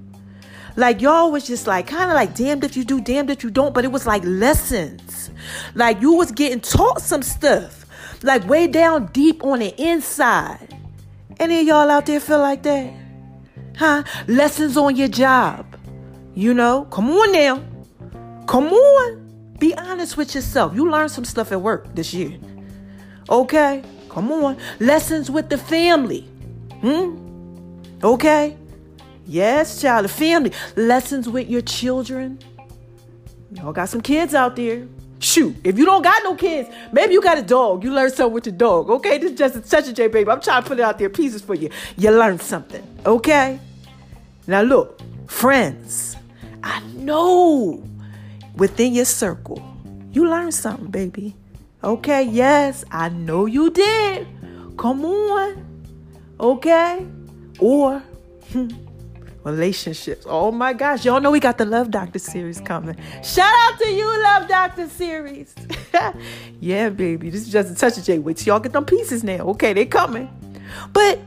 Like 0.75 1.01
y'all 1.01 1.31
was 1.31 1.45
just 1.45 1.67
like 1.67 1.87
kind 1.87 2.09
of 2.09 2.15
like 2.15 2.35
damned 2.35 2.63
if 2.63 2.75
you 2.77 2.83
do, 2.83 3.01
damned 3.01 3.29
if 3.29 3.43
you 3.43 3.49
don't, 3.51 3.73
but 3.73 3.85
it 3.85 3.91
was 3.91 4.07
like 4.07 4.23
lessons. 4.25 5.29
Like 5.75 6.01
you 6.01 6.13
was 6.13 6.31
getting 6.31 6.59
taught 6.59 7.01
some 7.01 7.21
stuff, 7.21 7.85
like 8.23 8.47
way 8.47 8.67
down 8.67 9.07
deep 9.07 9.43
on 9.43 9.59
the 9.59 9.73
inside. 9.81 10.75
Any 11.41 11.61
of 11.61 11.65
y'all 11.65 11.89
out 11.89 12.05
there 12.05 12.19
feel 12.19 12.37
like 12.37 12.61
that? 12.61 12.93
Huh? 13.75 14.03
Lessons 14.27 14.77
on 14.77 14.95
your 14.95 15.07
job. 15.07 15.65
You 16.35 16.53
know, 16.53 16.85
come 16.91 17.09
on 17.09 17.31
now. 17.31 17.63
Come 18.45 18.67
on. 18.67 19.55
Be 19.57 19.73
honest 19.73 20.17
with 20.17 20.35
yourself. 20.35 20.75
You 20.75 20.87
learned 20.91 21.09
some 21.09 21.25
stuff 21.25 21.51
at 21.51 21.59
work 21.59 21.95
this 21.95 22.13
year. 22.13 22.37
Okay? 23.27 23.81
Come 24.07 24.31
on. 24.31 24.55
Lessons 24.79 25.31
with 25.31 25.49
the 25.49 25.57
family. 25.57 26.29
Hmm? 26.81 27.81
Okay? 28.03 28.55
Yes, 29.25 29.81
child, 29.81 30.05
the 30.05 30.09
family. 30.09 30.51
Lessons 30.75 31.27
with 31.27 31.49
your 31.49 31.61
children. 31.61 32.37
Y'all 33.53 33.73
got 33.73 33.89
some 33.89 34.01
kids 34.01 34.35
out 34.35 34.55
there. 34.55 34.87
Shoot, 35.21 35.55
if 35.63 35.77
you 35.77 35.85
don't 35.85 36.01
got 36.01 36.23
no 36.23 36.33
kids, 36.33 36.67
maybe 36.91 37.13
you 37.13 37.21
got 37.21 37.37
a 37.37 37.43
dog. 37.43 37.83
You 37.83 37.93
learn 37.93 38.09
something 38.09 38.33
with 38.33 38.47
your 38.47 38.55
dog. 38.55 38.89
Okay, 38.89 39.19
this 39.19 39.31
is 39.33 39.37
just 39.37 39.65
such 39.67 39.87
a 39.87 39.93
J 39.93 40.07
baby. 40.07 40.27
I'm 40.31 40.41
trying 40.41 40.63
to 40.63 40.67
put 40.67 40.79
it 40.79 40.81
out 40.81 40.97
there 40.97 41.09
pieces 41.09 41.43
for 41.43 41.53
you. 41.53 41.69
You 41.95 42.09
learn 42.09 42.39
something. 42.39 42.83
Okay? 43.05 43.59
Now 44.47 44.63
look, 44.63 44.99
friends, 45.27 46.17
I 46.63 46.81
know 46.95 47.83
within 48.55 48.95
your 48.95 49.05
circle, 49.05 49.61
you 50.11 50.27
learned 50.27 50.55
something, 50.55 50.87
baby. 50.87 51.35
Okay, 51.83 52.23
yes, 52.23 52.83
I 52.89 53.09
know 53.09 53.45
you 53.45 53.69
did. 53.69 54.27
Come 54.75 55.05
on. 55.05 55.63
Okay? 56.39 57.05
Or 57.59 57.99
hmm, 58.51 58.69
relationships. 59.43 60.25
Oh 60.27 60.51
my 60.51 60.73
gosh, 60.73 61.05
y'all 61.05 61.19
know 61.19 61.31
we 61.31 61.39
got 61.39 61.57
the 61.57 61.65
Love 61.65 61.91
Doctor 61.91 62.19
series 62.19 62.61
coming. 62.61 62.95
Shout 63.23 63.53
out 63.53 63.79
to 63.79 63.89
you, 63.89 64.05
Love 64.23 64.47
Doctor 64.47 64.87
series. 64.89 65.53
yeah, 66.59 66.89
baby, 66.89 67.29
this 67.29 67.41
is 67.41 67.49
just 67.51 67.71
a 67.71 67.75
touch 67.75 67.97
of 67.97 68.03
J. 68.03 68.21
Till 68.21 68.47
y'all 68.47 68.59
get 68.59 68.73
them 68.73 68.85
pieces 68.85 69.23
now. 69.23 69.39
Okay, 69.49 69.73
they 69.73 69.85
coming. 69.85 70.29
But 70.93 71.19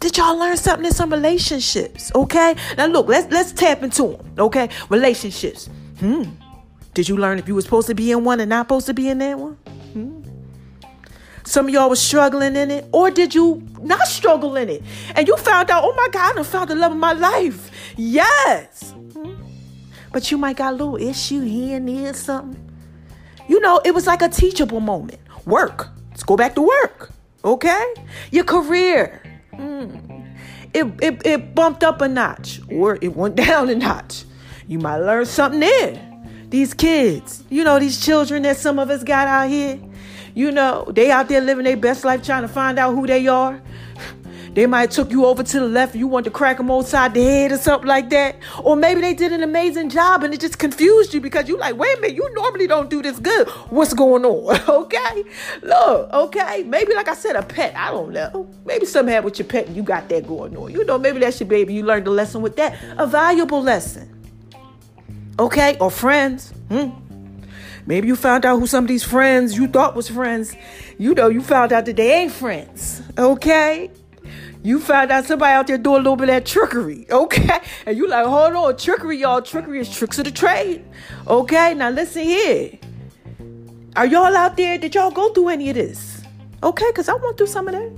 did 0.00 0.16
y'all 0.16 0.36
learn 0.38 0.56
something 0.56 0.86
in 0.86 0.92
some 0.92 1.12
relationships? 1.12 2.10
Okay, 2.14 2.56
now 2.76 2.86
look, 2.86 3.08
let's 3.08 3.32
let's 3.32 3.52
tap 3.52 3.82
into 3.82 4.16
them. 4.16 4.34
Okay, 4.38 4.68
relationships. 4.88 5.68
Hmm. 6.00 6.24
Did 6.94 7.08
you 7.08 7.16
learn 7.16 7.38
if 7.38 7.48
you 7.48 7.54
were 7.54 7.62
supposed 7.62 7.86
to 7.86 7.94
be 7.94 8.12
in 8.12 8.24
one 8.24 8.40
and 8.40 8.50
not 8.50 8.66
supposed 8.66 8.86
to 8.86 8.94
be 8.94 9.08
in 9.08 9.18
that 9.18 9.38
one? 9.38 9.54
Hmm. 9.92 10.31
Some 11.44 11.66
of 11.66 11.74
y'all 11.74 11.90
was 11.90 12.00
struggling 12.00 12.56
in 12.56 12.70
it, 12.70 12.86
or 12.92 13.10
did 13.10 13.34
you 13.34 13.66
not 13.80 14.06
struggle 14.06 14.56
in 14.56 14.68
it? 14.68 14.82
And 15.14 15.26
you 15.26 15.36
found 15.36 15.70
out, 15.70 15.82
oh 15.84 15.92
my 15.94 16.08
God, 16.12 16.38
I 16.38 16.42
found 16.42 16.70
the 16.70 16.74
love 16.74 16.92
of 16.92 16.98
my 16.98 17.12
life. 17.12 17.70
Yes. 17.96 18.94
But 20.12 20.30
you 20.30 20.38
might 20.38 20.56
got 20.56 20.74
a 20.74 20.76
little 20.76 20.96
issue 20.96 21.40
here 21.40 21.78
and 21.78 21.88
there, 21.88 22.14
something. 22.14 22.70
You 23.48 23.60
know, 23.60 23.80
it 23.84 23.92
was 23.92 24.06
like 24.06 24.22
a 24.22 24.28
teachable 24.28 24.80
moment. 24.80 25.18
Work. 25.46 25.88
Let's 26.10 26.22
go 26.22 26.36
back 26.36 26.54
to 26.54 26.62
work. 26.62 27.10
Okay? 27.44 27.94
Your 28.30 28.44
career. 28.44 29.22
Mm. 29.52 30.36
It, 30.74 30.86
it, 31.02 31.26
it 31.26 31.54
bumped 31.54 31.82
up 31.82 32.00
a 32.00 32.08
notch, 32.08 32.60
or 32.70 32.98
it 33.00 33.16
went 33.16 33.34
down 33.46 33.68
a 33.68 33.74
notch. 33.74 34.24
You 34.66 34.78
might 34.78 34.98
learn 34.98 35.26
something 35.26 35.60
there. 35.60 36.08
These 36.48 36.74
kids, 36.74 37.44
you 37.48 37.64
know, 37.64 37.78
these 37.78 38.04
children 38.04 38.42
that 38.42 38.58
some 38.58 38.78
of 38.78 38.90
us 38.90 39.02
got 39.02 39.26
out 39.26 39.48
here 39.48 39.80
you 40.34 40.50
know, 40.50 40.90
they 40.94 41.10
out 41.10 41.28
there 41.28 41.40
living 41.40 41.64
their 41.64 41.76
best 41.76 42.04
life 42.04 42.22
trying 42.22 42.42
to 42.42 42.48
find 42.48 42.78
out 42.78 42.94
who 42.94 43.06
they 43.06 43.26
are. 43.26 43.60
They 44.54 44.66
might 44.66 44.90
took 44.90 45.10
you 45.10 45.24
over 45.24 45.42
to 45.42 45.60
the 45.60 45.66
left. 45.66 45.94
You 45.94 46.06
want 46.06 46.24
to 46.24 46.30
crack 46.30 46.58
them 46.58 46.70
outside 46.70 47.14
the 47.14 47.22
head 47.22 47.52
or 47.52 47.56
something 47.56 47.88
like 47.88 48.10
that. 48.10 48.36
Or 48.62 48.76
maybe 48.76 49.00
they 49.00 49.14
did 49.14 49.32
an 49.32 49.42
amazing 49.42 49.88
job 49.88 50.22
and 50.24 50.34
it 50.34 50.40
just 50.40 50.58
confused 50.58 51.14
you 51.14 51.20
because 51.20 51.48
you 51.48 51.56
like, 51.56 51.76
wait 51.78 51.96
a 51.96 52.00
minute, 52.00 52.16
you 52.16 52.34
normally 52.34 52.66
don't 52.66 52.90
do 52.90 53.00
this 53.00 53.18
good. 53.18 53.48
What's 53.70 53.94
going 53.94 54.26
on? 54.26 54.60
okay. 54.68 55.24
Look, 55.62 56.12
okay. 56.12 56.64
Maybe 56.64 56.94
like 56.94 57.08
I 57.08 57.14
said, 57.14 57.34
a 57.36 57.42
pet. 57.42 57.74
I 57.74 57.90
don't 57.90 58.12
know. 58.12 58.48
Maybe 58.66 58.84
something 58.84 59.12
happened 59.12 59.30
with 59.30 59.38
your 59.38 59.48
pet 59.48 59.68
and 59.68 59.76
you 59.76 59.82
got 59.82 60.10
that 60.10 60.26
going 60.26 60.54
on. 60.56 60.70
You 60.70 60.84
know, 60.84 60.98
maybe 60.98 61.20
that's 61.20 61.40
your 61.40 61.48
baby. 61.48 61.72
You 61.72 61.84
learned 61.84 62.06
a 62.06 62.10
lesson 62.10 62.42
with 62.42 62.56
that. 62.56 62.76
A 62.98 63.06
valuable 63.06 63.62
lesson. 63.62 64.08
Okay? 65.38 65.78
Or 65.80 65.90
friends. 65.90 66.52
Hmm. 66.68 66.90
Maybe 67.86 68.08
you 68.08 68.16
found 68.16 68.46
out 68.46 68.58
who 68.58 68.66
some 68.66 68.84
of 68.84 68.88
these 68.88 69.04
friends 69.04 69.56
you 69.56 69.66
thought 69.66 69.96
was 69.96 70.08
friends, 70.08 70.54
you 70.98 71.14
know, 71.14 71.28
you 71.28 71.42
found 71.42 71.72
out 71.72 71.86
that 71.86 71.96
they 71.96 72.12
ain't 72.12 72.32
friends. 72.32 73.02
Okay? 73.18 73.90
You 74.62 74.78
found 74.78 75.10
out 75.10 75.24
somebody 75.24 75.52
out 75.52 75.66
there 75.66 75.78
doing 75.78 75.96
a 75.96 75.98
little 75.98 76.14
bit 76.14 76.28
of 76.28 76.34
that 76.36 76.46
trickery, 76.46 77.06
okay? 77.10 77.58
And 77.84 77.96
you 77.96 78.06
like, 78.06 78.26
hold 78.26 78.54
on, 78.54 78.76
trickery, 78.76 79.18
y'all. 79.18 79.42
Trickery 79.42 79.80
is 79.80 79.92
tricks 79.92 80.18
of 80.18 80.24
the 80.24 80.30
trade. 80.30 80.84
Okay, 81.26 81.74
now 81.74 81.90
listen 81.90 82.22
here. 82.22 82.78
Are 83.96 84.06
y'all 84.06 84.36
out 84.36 84.56
there? 84.56 84.78
Did 84.78 84.94
y'all 84.94 85.10
go 85.10 85.32
through 85.32 85.48
any 85.48 85.68
of 85.70 85.74
this? 85.74 86.22
Okay, 86.62 86.86
because 86.90 87.08
I 87.08 87.14
went 87.14 87.36
through 87.36 87.48
some 87.48 87.66
of 87.66 87.74
that. 87.74 87.92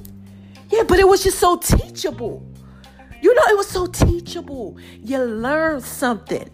Yeah, 0.70 0.84
but 0.84 0.98
it 0.98 1.06
was 1.06 1.22
just 1.22 1.38
so 1.38 1.58
teachable. 1.58 2.42
You 3.20 3.34
know, 3.34 3.42
it 3.48 3.56
was 3.56 3.68
so 3.68 3.86
teachable. 3.86 4.78
You 5.02 5.18
learned 5.18 5.82
something. 5.82 6.48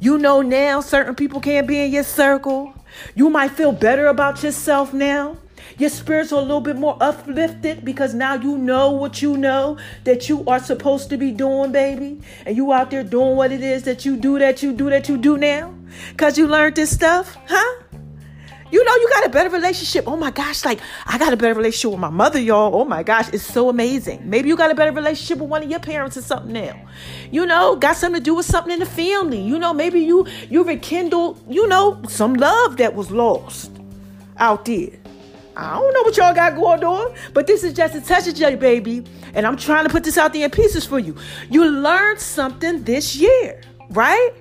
You 0.00 0.18
know 0.18 0.42
now 0.42 0.80
certain 0.80 1.14
people 1.14 1.40
can't 1.40 1.66
be 1.66 1.80
in 1.80 1.92
your 1.92 2.04
circle. 2.04 2.74
You 3.14 3.30
might 3.30 3.52
feel 3.52 3.72
better 3.72 4.06
about 4.06 4.42
yourself 4.42 4.92
now. 4.92 5.36
Your 5.78 5.90
spirits 5.90 6.32
are 6.32 6.38
a 6.38 6.42
little 6.42 6.60
bit 6.60 6.76
more 6.76 6.96
uplifted 7.00 7.84
because 7.84 8.14
now 8.14 8.34
you 8.34 8.56
know 8.56 8.92
what 8.92 9.22
you 9.22 9.36
know 9.36 9.78
that 10.04 10.28
you 10.28 10.44
are 10.46 10.60
supposed 10.60 11.10
to 11.10 11.16
be 11.16 11.32
doing, 11.32 11.72
baby. 11.72 12.20
And 12.46 12.56
you 12.56 12.72
out 12.72 12.90
there 12.90 13.02
doing 13.02 13.36
what 13.36 13.50
it 13.50 13.62
is 13.62 13.82
that 13.84 14.04
you 14.04 14.16
do, 14.16 14.38
that 14.38 14.62
you 14.62 14.72
do, 14.72 14.90
that 14.90 15.08
you 15.08 15.16
do 15.16 15.36
now. 15.36 15.74
Because 16.10 16.38
you 16.38 16.46
learned 16.46 16.76
this 16.76 16.90
stuff, 16.94 17.36
huh? 17.48 17.83
You 18.74 18.82
know, 18.82 18.96
you 18.96 19.08
got 19.08 19.24
a 19.24 19.28
better 19.28 19.50
relationship. 19.50 20.08
Oh 20.08 20.16
my 20.16 20.32
gosh, 20.32 20.64
like 20.64 20.80
I 21.06 21.16
got 21.16 21.32
a 21.32 21.36
better 21.36 21.54
relationship 21.54 21.92
with 21.92 22.00
my 22.00 22.10
mother, 22.10 22.40
y'all. 22.40 22.74
Oh 22.74 22.84
my 22.84 23.04
gosh, 23.04 23.28
it's 23.32 23.44
so 23.44 23.68
amazing. 23.68 24.28
Maybe 24.28 24.48
you 24.48 24.56
got 24.56 24.72
a 24.72 24.74
better 24.74 24.90
relationship 24.90 25.38
with 25.38 25.48
one 25.48 25.62
of 25.62 25.70
your 25.70 25.78
parents 25.78 26.16
or 26.16 26.22
something 26.22 26.52
now. 26.52 26.84
You 27.30 27.46
know, 27.46 27.76
got 27.76 27.94
something 27.94 28.20
to 28.20 28.24
do 28.24 28.34
with 28.34 28.46
something 28.46 28.72
in 28.72 28.80
the 28.80 28.86
family. 28.86 29.40
You 29.40 29.60
know, 29.60 29.72
maybe 29.72 30.00
you 30.00 30.26
you 30.50 30.64
rekindled, 30.64 31.40
you 31.48 31.68
know, 31.68 32.02
some 32.08 32.34
love 32.34 32.78
that 32.78 32.96
was 32.96 33.12
lost 33.12 33.70
out 34.38 34.64
there. 34.64 34.90
I 35.56 35.74
don't 35.74 35.94
know 35.94 36.02
what 36.02 36.16
y'all 36.16 36.34
got 36.34 36.56
going 36.56 36.82
on, 36.82 37.14
but 37.32 37.46
this 37.46 37.62
is 37.62 37.74
just 37.74 37.94
a 37.94 38.00
touch 38.00 38.26
of 38.26 38.34
J, 38.34 38.56
baby. 38.56 39.04
And 39.34 39.46
I'm 39.46 39.56
trying 39.56 39.84
to 39.84 39.88
put 39.88 40.02
this 40.02 40.18
out 40.18 40.32
there 40.32 40.46
in 40.46 40.50
pieces 40.50 40.84
for 40.84 40.98
you. 40.98 41.14
You 41.48 41.64
learned 41.64 42.18
something 42.18 42.82
this 42.82 43.14
year, 43.14 43.62
right? 43.90 44.32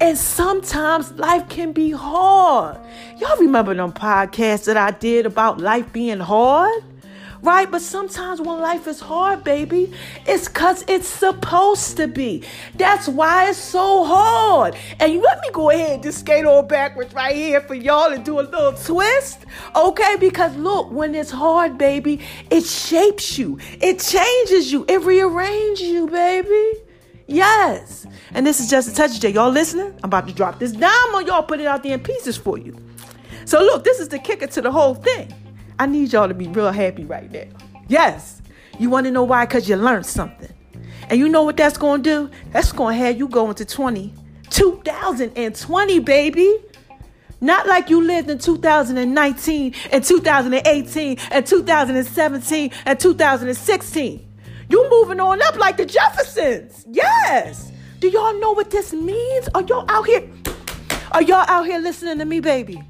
And 0.00 0.16
sometimes 0.16 1.12
life 1.12 1.48
can 1.48 1.72
be 1.72 1.90
hard. 1.90 2.78
Y'all 3.18 3.36
remember 3.38 3.74
them 3.74 3.92
podcasts 3.92 4.64
that 4.66 4.76
I 4.76 4.90
did 4.90 5.26
about 5.26 5.60
life 5.60 5.92
being 5.92 6.20
hard? 6.20 6.82
Right? 7.42 7.70
But 7.70 7.82
sometimes 7.82 8.40
when 8.40 8.58
life 8.60 8.86
is 8.86 9.00
hard, 9.00 9.44
baby, 9.44 9.92
it's 10.26 10.48
because 10.48 10.82
it's 10.88 11.06
supposed 11.06 11.98
to 11.98 12.08
be. 12.08 12.42
That's 12.74 13.06
why 13.06 13.50
it's 13.50 13.58
so 13.58 14.02
hard. 14.04 14.74
And 14.98 15.20
let 15.20 15.40
me 15.42 15.50
go 15.52 15.68
ahead 15.68 15.90
and 15.90 16.02
just 16.02 16.20
skate 16.20 16.46
on 16.46 16.66
backwards 16.66 17.12
right 17.12 17.36
here 17.36 17.60
for 17.60 17.74
y'all 17.74 18.12
and 18.12 18.24
do 18.24 18.40
a 18.40 18.42
little 18.42 18.72
twist. 18.72 19.44
Okay? 19.76 20.16
Because 20.18 20.56
look, 20.56 20.90
when 20.90 21.14
it's 21.14 21.30
hard, 21.30 21.76
baby, 21.76 22.20
it 22.50 22.64
shapes 22.64 23.36
you, 23.38 23.58
it 23.78 24.00
changes 24.00 24.72
you, 24.72 24.86
it 24.88 25.02
rearranges 25.02 25.82
you, 25.82 26.06
baby. 26.06 26.83
Yes. 27.26 28.06
And 28.32 28.46
this 28.46 28.60
is 28.60 28.68
just 28.68 28.88
a 28.88 28.94
touch 28.94 29.18
J. 29.20 29.30
Y'all 29.30 29.50
listening? 29.50 29.92
I'm 29.98 30.04
about 30.04 30.28
to 30.28 30.34
drop 30.34 30.58
this 30.58 30.72
dime 30.72 31.14
on 31.14 31.26
y'all, 31.26 31.42
put 31.42 31.60
it 31.60 31.66
out 31.66 31.82
there 31.82 31.94
in 31.94 32.00
pieces 32.00 32.36
for 32.36 32.58
you. 32.58 32.76
So 33.44 33.60
look, 33.60 33.84
this 33.84 34.00
is 34.00 34.08
the 34.08 34.18
kicker 34.18 34.46
to 34.48 34.60
the 34.60 34.70
whole 34.70 34.94
thing. 34.94 35.32
I 35.78 35.86
need 35.86 36.12
y'all 36.12 36.28
to 36.28 36.34
be 36.34 36.48
real 36.48 36.70
happy 36.70 37.04
right 37.04 37.30
now. 37.30 37.44
Yes. 37.88 38.42
You 38.78 38.90
want 38.90 39.06
to 39.06 39.10
know 39.10 39.24
why? 39.24 39.46
Because 39.46 39.68
you 39.68 39.76
learned 39.76 40.06
something. 40.06 40.52
And 41.08 41.18
you 41.18 41.28
know 41.28 41.42
what 41.42 41.56
that's 41.56 41.76
going 41.76 42.02
to 42.02 42.10
do? 42.10 42.30
That's 42.50 42.72
going 42.72 42.98
to 42.98 43.04
have 43.04 43.18
you 43.18 43.28
go 43.28 43.48
into 43.48 43.64
20, 43.64 44.14
2020, 44.50 45.98
baby. 46.00 46.58
Not 47.40 47.66
like 47.66 47.90
you 47.90 48.00
lived 48.02 48.30
in 48.30 48.38
2019 48.38 49.74
and 49.92 50.04
2018 50.04 51.18
and 51.30 51.46
2017 51.46 52.70
and 52.86 53.00
2016. 53.00 54.26
You 54.68 54.88
moving 54.90 55.20
on 55.20 55.42
up 55.42 55.56
like 55.56 55.76
the 55.76 55.86
Jeffersons. 55.86 56.86
Yes. 56.90 57.72
Do 58.00 58.08
y'all 58.08 58.38
know 58.40 58.52
what 58.52 58.70
this 58.70 58.92
means? 58.92 59.48
Are 59.54 59.62
y'all 59.62 59.84
out 59.88 60.06
here? 60.06 60.28
Are 61.12 61.22
y'all 61.22 61.44
out 61.48 61.66
here 61.66 61.78
listening 61.78 62.18
to 62.18 62.24
me, 62.24 62.40
baby? 62.40 62.82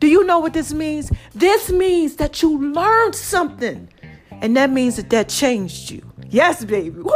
Do 0.00 0.08
you 0.08 0.24
know 0.24 0.40
what 0.40 0.52
this 0.52 0.72
means? 0.72 1.10
This 1.34 1.70
means 1.70 2.16
that 2.16 2.42
you 2.42 2.72
learned 2.72 3.14
something. 3.14 3.88
And 4.30 4.56
that 4.56 4.70
means 4.70 4.96
that 4.96 5.10
that 5.10 5.28
changed 5.28 5.90
you. 5.90 6.02
Yes, 6.28 6.64
baby. 6.64 6.90
Woo, 6.90 7.12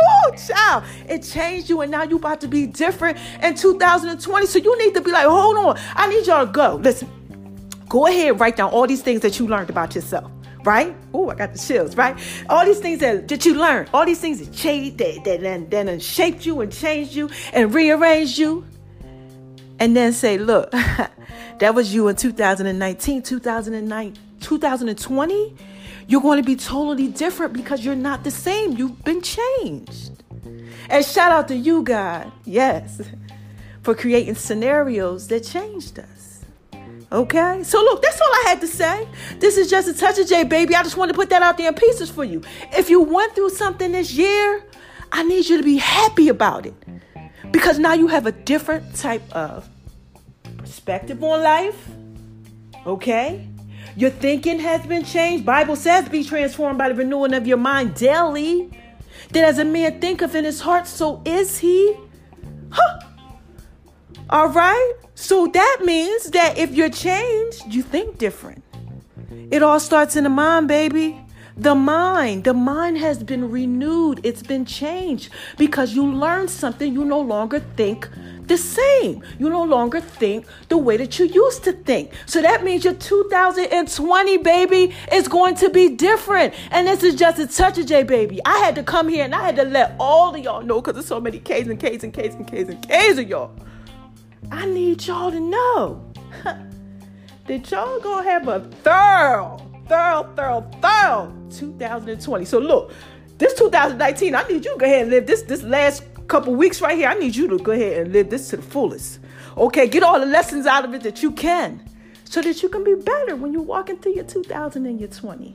child. 0.46 0.84
It 1.08 1.22
changed 1.22 1.68
you, 1.68 1.80
and 1.80 1.90
now 1.90 2.04
you 2.04 2.16
about 2.16 2.40
to 2.42 2.48
be 2.48 2.66
different 2.66 3.18
in 3.42 3.54
2020. 3.54 4.46
So 4.46 4.58
you 4.58 4.78
need 4.78 4.94
to 4.94 5.00
be 5.00 5.10
like, 5.10 5.26
hold 5.26 5.56
on. 5.56 5.78
I 5.94 6.06
need 6.06 6.26
y'all 6.26 6.46
to 6.46 6.52
go. 6.52 6.76
Listen, 6.76 7.08
go 7.88 8.06
ahead, 8.06 8.38
write 8.38 8.56
down 8.56 8.70
all 8.70 8.86
these 8.86 9.02
things 9.02 9.22
that 9.22 9.38
you 9.40 9.48
learned 9.48 9.70
about 9.70 9.94
yourself 9.94 10.30
right? 10.66 10.94
Oh, 11.14 11.30
I 11.30 11.36
got 11.36 11.52
the 11.52 11.58
chills, 11.58 11.96
right? 11.96 12.18
All 12.50 12.64
these 12.66 12.80
things 12.80 12.98
that, 13.00 13.28
that 13.28 13.46
you 13.46 13.54
learned, 13.54 13.88
all 13.94 14.04
these 14.04 14.20
things 14.20 14.40
that 14.40 14.52
changed, 14.52 14.98
that, 14.98 15.24
that, 15.24 15.70
that, 15.70 15.86
that 15.86 16.02
shaped 16.02 16.44
you 16.44 16.60
and 16.60 16.72
changed 16.72 17.14
you 17.14 17.30
and 17.52 17.72
rearranged 17.72 18.36
you. 18.36 18.66
And 19.78 19.96
then 19.96 20.12
say, 20.12 20.38
look, 20.38 20.70
that 21.58 21.74
was 21.74 21.94
you 21.94 22.08
in 22.08 22.16
2019, 22.16 23.22
2009, 23.22 24.16
2020. 24.40 25.56
You're 26.08 26.20
going 26.20 26.42
to 26.42 26.46
be 26.46 26.56
totally 26.56 27.08
different 27.08 27.52
because 27.52 27.84
you're 27.84 27.94
not 27.94 28.24
the 28.24 28.30
same. 28.30 28.72
You've 28.72 29.04
been 29.04 29.20
changed. 29.20 30.22
And 30.88 31.04
shout 31.04 31.32
out 31.32 31.48
to 31.48 31.56
you, 31.56 31.82
God, 31.82 32.30
yes, 32.44 33.02
for 33.82 33.94
creating 33.94 34.36
scenarios 34.36 35.28
that 35.28 35.40
changed 35.40 35.98
us. 35.98 36.25
Okay? 37.12 37.62
So, 37.62 37.78
look, 37.80 38.02
that's 38.02 38.20
all 38.20 38.28
I 38.28 38.44
had 38.48 38.60
to 38.60 38.66
say. 38.66 39.08
This 39.38 39.56
is 39.56 39.70
just 39.70 39.88
a 39.88 39.94
touch 39.94 40.18
of 40.18 40.26
J, 40.26 40.44
baby. 40.44 40.74
I 40.74 40.82
just 40.82 40.96
wanted 40.96 41.12
to 41.12 41.18
put 41.18 41.30
that 41.30 41.42
out 41.42 41.56
there 41.56 41.68
in 41.68 41.74
pieces 41.74 42.10
for 42.10 42.24
you. 42.24 42.42
If 42.72 42.90
you 42.90 43.00
went 43.00 43.34
through 43.34 43.50
something 43.50 43.92
this 43.92 44.12
year, 44.12 44.64
I 45.12 45.22
need 45.22 45.48
you 45.48 45.56
to 45.56 45.62
be 45.62 45.76
happy 45.76 46.28
about 46.28 46.66
it 46.66 46.74
because 47.52 47.78
now 47.78 47.92
you 47.92 48.08
have 48.08 48.26
a 48.26 48.32
different 48.32 48.94
type 48.96 49.22
of 49.32 49.68
perspective 50.58 51.22
on 51.22 51.42
life. 51.42 51.88
Okay? 52.84 53.48
Your 53.96 54.10
thinking 54.10 54.58
has 54.58 54.84
been 54.86 55.04
changed. 55.04 55.46
Bible 55.46 55.76
says 55.76 56.08
be 56.08 56.22
transformed 56.22 56.78
by 56.78 56.88
the 56.88 56.94
renewing 56.94 57.34
of 57.34 57.46
your 57.46 57.56
mind 57.56 57.94
daily. 57.94 58.70
That 59.30 59.44
as 59.44 59.58
a 59.58 59.64
man 59.64 60.00
thinketh 60.00 60.34
in 60.34 60.44
his 60.44 60.60
heart, 60.60 60.86
so 60.86 61.22
is 61.24 61.58
he. 61.58 61.96
Huh. 62.70 63.05
All 64.28 64.48
right? 64.48 64.94
So 65.14 65.46
that 65.46 65.82
means 65.84 66.30
that 66.30 66.58
if 66.58 66.74
you're 66.74 66.90
changed, 66.90 67.62
you 67.72 67.82
think 67.82 68.18
different. 68.18 68.62
It 69.50 69.62
all 69.62 69.78
starts 69.78 70.16
in 70.16 70.24
the 70.24 70.30
mind, 70.30 70.68
baby. 70.68 71.20
The 71.56 71.74
mind, 71.74 72.44
the 72.44 72.52
mind 72.52 72.98
has 72.98 73.22
been 73.22 73.50
renewed. 73.50 74.20
It's 74.24 74.42
been 74.42 74.66
changed 74.66 75.30
because 75.56 75.94
you 75.94 76.04
learned 76.04 76.50
something. 76.50 76.92
You 76.92 77.04
no 77.04 77.20
longer 77.20 77.60
think 77.76 78.10
the 78.46 78.58
same. 78.58 79.22
You 79.38 79.48
no 79.48 79.62
longer 79.62 80.00
think 80.00 80.46
the 80.68 80.76
way 80.76 80.98
that 80.98 81.18
you 81.18 81.26
used 81.26 81.64
to 81.64 81.72
think. 81.72 82.12
So 82.26 82.42
that 82.42 82.62
means 82.62 82.84
your 82.84 82.92
2020 82.94 84.36
baby 84.38 84.94
is 85.12 85.28
going 85.28 85.54
to 85.56 85.70
be 85.70 85.88
different. 85.88 86.52
And 86.70 86.86
this 86.86 87.02
is 87.02 87.14
just 87.14 87.38
a 87.38 87.46
touch 87.46 87.78
of 87.78 87.86
J 87.86 88.02
baby. 88.02 88.40
I 88.44 88.58
had 88.58 88.74
to 88.74 88.82
come 88.82 89.08
here 89.08 89.24
and 89.24 89.34
I 89.34 89.42
had 89.42 89.56
to 89.56 89.64
let 89.64 89.94
all 89.98 90.34
of 90.34 90.40
y'all 90.42 90.62
know 90.62 90.82
because 90.82 90.94
there's 90.94 91.06
so 91.06 91.20
many 91.20 91.38
K's 91.38 91.68
and 91.68 91.80
K's 91.80 92.04
and 92.04 92.12
K's 92.12 92.34
and 92.34 92.46
K's 92.46 92.68
and 92.68 92.86
K's 92.86 93.18
of 93.18 93.28
y'all. 93.28 93.52
I 94.50 94.66
need 94.66 95.06
y'all 95.06 95.30
to 95.30 95.40
know 95.40 96.12
that 97.46 97.70
y'all 97.70 98.00
gonna 98.00 98.30
have 98.30 98.48
a 98.48 98.60
thorough, 98.60 99.58
thorough, 99.88 100.32
thorough, 100.34 100.70
thorough 100.80 101.32
2020. 101.50 102.44
So 102.44 102.58
look, 102.58 102.92
this 103.38 103.54
2019, 103.54 104.34
I 104.34 104.42
need 104.44 104.64
you 104.64 104.72
to 104.72 104.78
go 104.78 104.86
ahead 104.86 105.02
and 105.02 105.10
live 105.10 105.26
this 105.26 105.42
this 105.42 105.62
last 105.62 106.04
couple 106.28 106.54
weeks 106.54 106.80
right 106.80 106.96
here, 106.96 107.08
I 107.08 107.14
need 107.14 107.36
you 107.36 107.48
to 107.48 107.58
go 107.58 107.72
ahead 107.72 108.02
and 108.02 108.12
live 108.12 108.30
this 108.30 108.50
to 108.50 108.56
the 108.56 108.62
fullest. 108.62 109.20
Okay, 109.56 109.88
get 109.88 110.02
all 110.02 110.18
the 110.20 110.26
lessons 110.26 110.66
out 110.66 110.84
of 110.84 110.94
it 110.94 111.02
that 111.02 111.22
you 111.22 111.30
can 111.30 111.82
so 112.24 112.42
that 112.42 112.62
you 112.62 112.68
can 112.68 112.84
be 112.84 112.94
better 112.94 113.36
when 113.36 113.52
you're 113.52 113.62
walking 113.62 113.96
through 113.96 114.14
your 114.14 114.24
2000 114.24 114.86
and 114.86 115.00
your 115.00 115.08
20. 115.08 115.54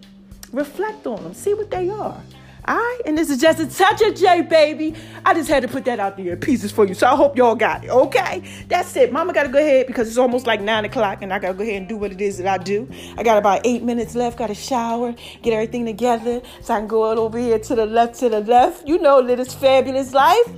Reflect 0.53 1.05
on 1.07 1.23
them, 1.23 1.33
see 1.33 1.53
what 1.53 1.69
they 1.69 1.89
are. 1.89 2.21
All 2.67 2.75
right, 2.75 3.01
and 3.07 3.17
this 3.17 3.31
is 3.31 3.41
just 3.41 3.59
a 3.59 3.65
touch 3.65 4.01
of 4.03 4.13
J, 4.13 4.41
baby. 4.41 4.93
I 5.25 5.33
just 5.33 5.49
had 5.49 5.63
to 5.63 5.67
put 5.67 5.83
that 5.85 5.99
out 5.99 6.15
there 6.15 6.33
in 6.33 6.39
pieces 6.39 6.71
for 6.71 6.85
you, 6.85 6.93
so 6.93 7.07
I 7.07 7.15
hope 7.15 7.35
y'all 7.35 7.55
got 7.55 7.83
it. 7.83 7.89
Okay, 7.89 8.43
that's 8.67 8.95
it. 8.95 9.11
Mama 9.11 9.33
got 9.33 9.43
to 9.43 9.49
go 9.49 9.57
ahead 9.57 9.87
because 9.87 10.07
it's 10.07 10.19
almost 10.19 10.45
like 10.45 10.61
nine 10.61 10.85
o'clock, 10.85 11.23
and 11.23 11.33
I 11.33 11.39
got 11.39 11.47
to 11.49 11.53
go 11.55 11.63
ahead 11.63 11.77
and 11.77 11.89
do 11.89 11.97
what 11.97 12.11
it 12.11 12.21
is 12.21 12.37
that 12.37 12.45
I 12.45 12.63
do. 12.63 12.87
I 13.17 13.23
got 13.23 13.39
about 13.39 13.61
eight 13.65 13.81
minutes 13.81 14.13
left. 14.13 14.37
Got 14.37 14.47
to 14.47 14.55
shower, 14.55 15.15
get 15.41 15.53
everything 15.53 15.87
together, 15.87 16.43
so 16.61 16.75
I 16.75 16.77
can 16.77 16.87
go 16.87 17.03
over 17.03 17.39
here 17.39 17.57
to 17.57 17.75
the 17.75 17.87
left, 17.87 18.19
to 18.19 18.29
the 18.29 18.41
left. 18.41 18.87
You 18.87 18.99
know, 18.99 19.19
live 19.19 19.39
this 19.39 19.55
fabulous 19.55 20.13
life. 20.13 20.53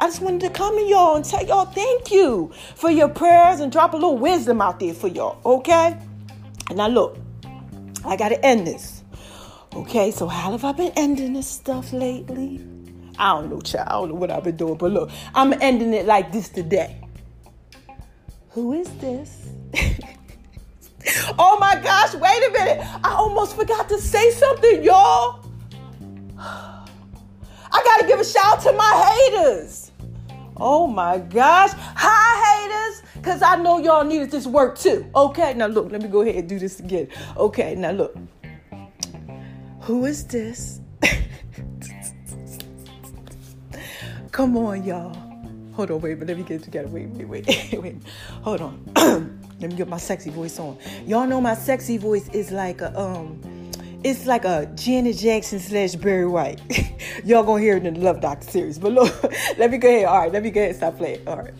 I 0.00 0.06
just 0.06 0.22
wanted 0.22 0.40
to 0.40 0.50
come 0.50 0.78
to 0.78 0.84
y'all 0.84 1.16
and 1.16 1.24
tell 1.26 1.44
y'all 1.46 1.66
thank 1.66 2.10
you 2.10 2.52
for 2.74 2.90
your 2.90 3.08
prayers 3.08 3.60
and 3.60 3.70
drop 3.70 3.92
a 3.92 3.96
little 3.96 4.16
wisdom 4.16 4.62
out 4.62 4.80
there 4.80 4.94
for 4.94 5.08
y'all. 5.08 5.38
Okay, 5.44 5.94
and 6.70 6.78
now 6.78 6.88
look, 6.88 7.18
I 8.06 8.16
got 8.16 8.30
to 8.30 8.42
end 8.42 8.66
this. 8.66 9.03
Okay, 9.74 10.12
so 10.12 10.28
how 10.28 10.52
have 10.52 10.64
I 10.64 10.70
been 10.70 10.92
ending 10.94 11.32
this 11.32 11.48
stuff 11.48 11.92
lately? 11.92 12.64
I 13.18 13.32
don't 13.32 13.50
know, 13.50 13.60
child. 13.60 13.88
I 13.88 13.92
don't 13.92 14.08
know 14.10 14.14
what 14.14 14.30
I've 14.30 14.44
been 14.44 14.56
doing, 14.56 14.76
but 14.76 14.92
look, 14.92 15.10
I'm 15.34 15.52
ending 15.60 15.92
it 15.92 16.06
like 16.06 16.30
this 16.30 16.48
today. 16.48 17.00
Who 18.50 18.72
is 18.74 18.88
this? 18.98 19.48
oh 21.40 21.58
my 21.58 21.74
gosh, 21.82 22.14
wait 22.14 22.48
a 22.48 22.50
minute. 22.52 22.86
I 23.02 23.14
almost 23.14 23.56
forgot 23.56 23.88
to 23.88 24.00
say 24.00 24.30
something, 24.30 24.84
y'all. 24.84 25.44
I 26.38 26.78
gotta 27.72 28.06
give 28.06 28.20
a 28.20 28.24
shout 28.24 28.44
out 28.44 28.62
to 28.62 28.72
my 28.74 29.28
haters. 29.32 29.90
Oh 30.56 30.86
my 30.86 31.18
gosh. 31.18 31.70
Hi, 31.74 32.60
haters. 32.60 33.02
Because 33.16 33.42
I 33.42 33.56
know 33.56 33.78
y'all 33.80 34.04
needed 34.04 34.30
this 34.30 34.46
work 34.46 34.78
too. 34.78 35.04
Okay, 35.16 35.52
now 35.54 35.66
look, 35.66 35.90
let 35.90 36.00
me 36.00 36.06
go 36.06 36.20
ahead 36.20 36.36
and 36.36 36.48
do 36.48 36.60
this 36.60 36.78
again. 36.78 37.08
Okay, 37.36 37.74
now 37.74 37.90
look. 37.90 38.16
Who 39.84 40.06
is 40.06 40.24
this? 40.24 40.80
Come 44.32 44.56
on, 44.56 44.82
y'all. 44.82 45.14
Hold 45.74 45.90
on, 45.90 46.00
wait, 46.00 46.14
but 46.18 46.26
let 46.26 46.38
me 46.38 46.42
get 46.42 46.62
it 46.62 46.64
together. 46.64 46.88
Wait, 46.88 47.08
wait, 47.08 47.28
wait, 47.28 47.46
wait. 47.82 47.96
Hold 48.40 48.62
on. 48.62 48.82
let 49.60 49.70
me 49.70 49.76
get 49.76 49.86
my 49.86 49.98
sexy 49.98 50.30
voice 50.30 50.58
on. 50.58 50.78
Y'all 51.06 51.26
know 51.26 51.38
my 51.38 51.54
sexy 51.54 51.98
voice 51.98 52.30
is 52.30 52.50
like 52.50 52.80
a 52.80 52.98
um 52.98 53.38
it's 54.02 54.24
like 54.24 54.46
a 54.46 54.72
Janet 54.74 55.18
Jackson 55.18 55.60
slash 55.60 55.96
Barry 55.96 56.26
White. 56.26 56.62
Y'all 57.24 57.42
gonna 57.42 57.60
hear 57.60 57.76
it 57.76 57.84
in 57.84 57.92
the 57.92 58.00
Love 58.00 58.22
Doctor 58.22 58.50
series. 58.50 58.78
But 58.78 58.92
look, 58.92 59.22
let 59.58 59.70
me 59.70 59.76
go 59.76 59.88
ahead. 59.88 60.06
All 60.06 60.18
right, 60.18 60.32
let 60.32 60.42
me 60.42 60.50
go 60.50 60.60
ahead 60.62 60.70
and 60.70 60.78
stop 60.78 60.96
playing. 60.96 61.28
All 61.28 61.36
right. 61.36 61.54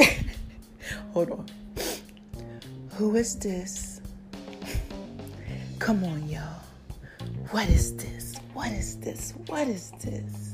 Hold 1.12 1.30
on. 1.32 1.46
Who 2.92 3.14
is 3.16 3.38
this? 3.38 3.89
Come 5.80 6.04
on, 6.04 6.28
y'all. 6.28 6.42
What 7.52 7.66
is 7.70 7.96
this? 7.96 8.36
What 8.52 8.70
is 8.70 8.98
this? 8.98 9.32
What 9.46 9.66
is 9.66 9.90
this? 10.04 10.52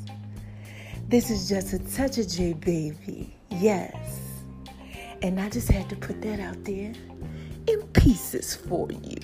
This 1.09 1.31
is 1.31 1.49
just 1.49 1.73
a 1.73 1.81
touch 1.81 2.17
of 2.19 2.29
J, 2.29 2.53
baby. 2.53 3.37
Yes. 3.51 4.21
And 5.23 5.41
I 5.41 5.51
just 5.51 5.69
had 5.69 5.91
to 5.91 5.97
put 5.97 6.23
that 6.23 6.39
out 6.39 6.63
there 6.63 6.93
in 7.67 7.83
pieces 7.89 8.55
for 8.55 8.89
you. 8.93 9.19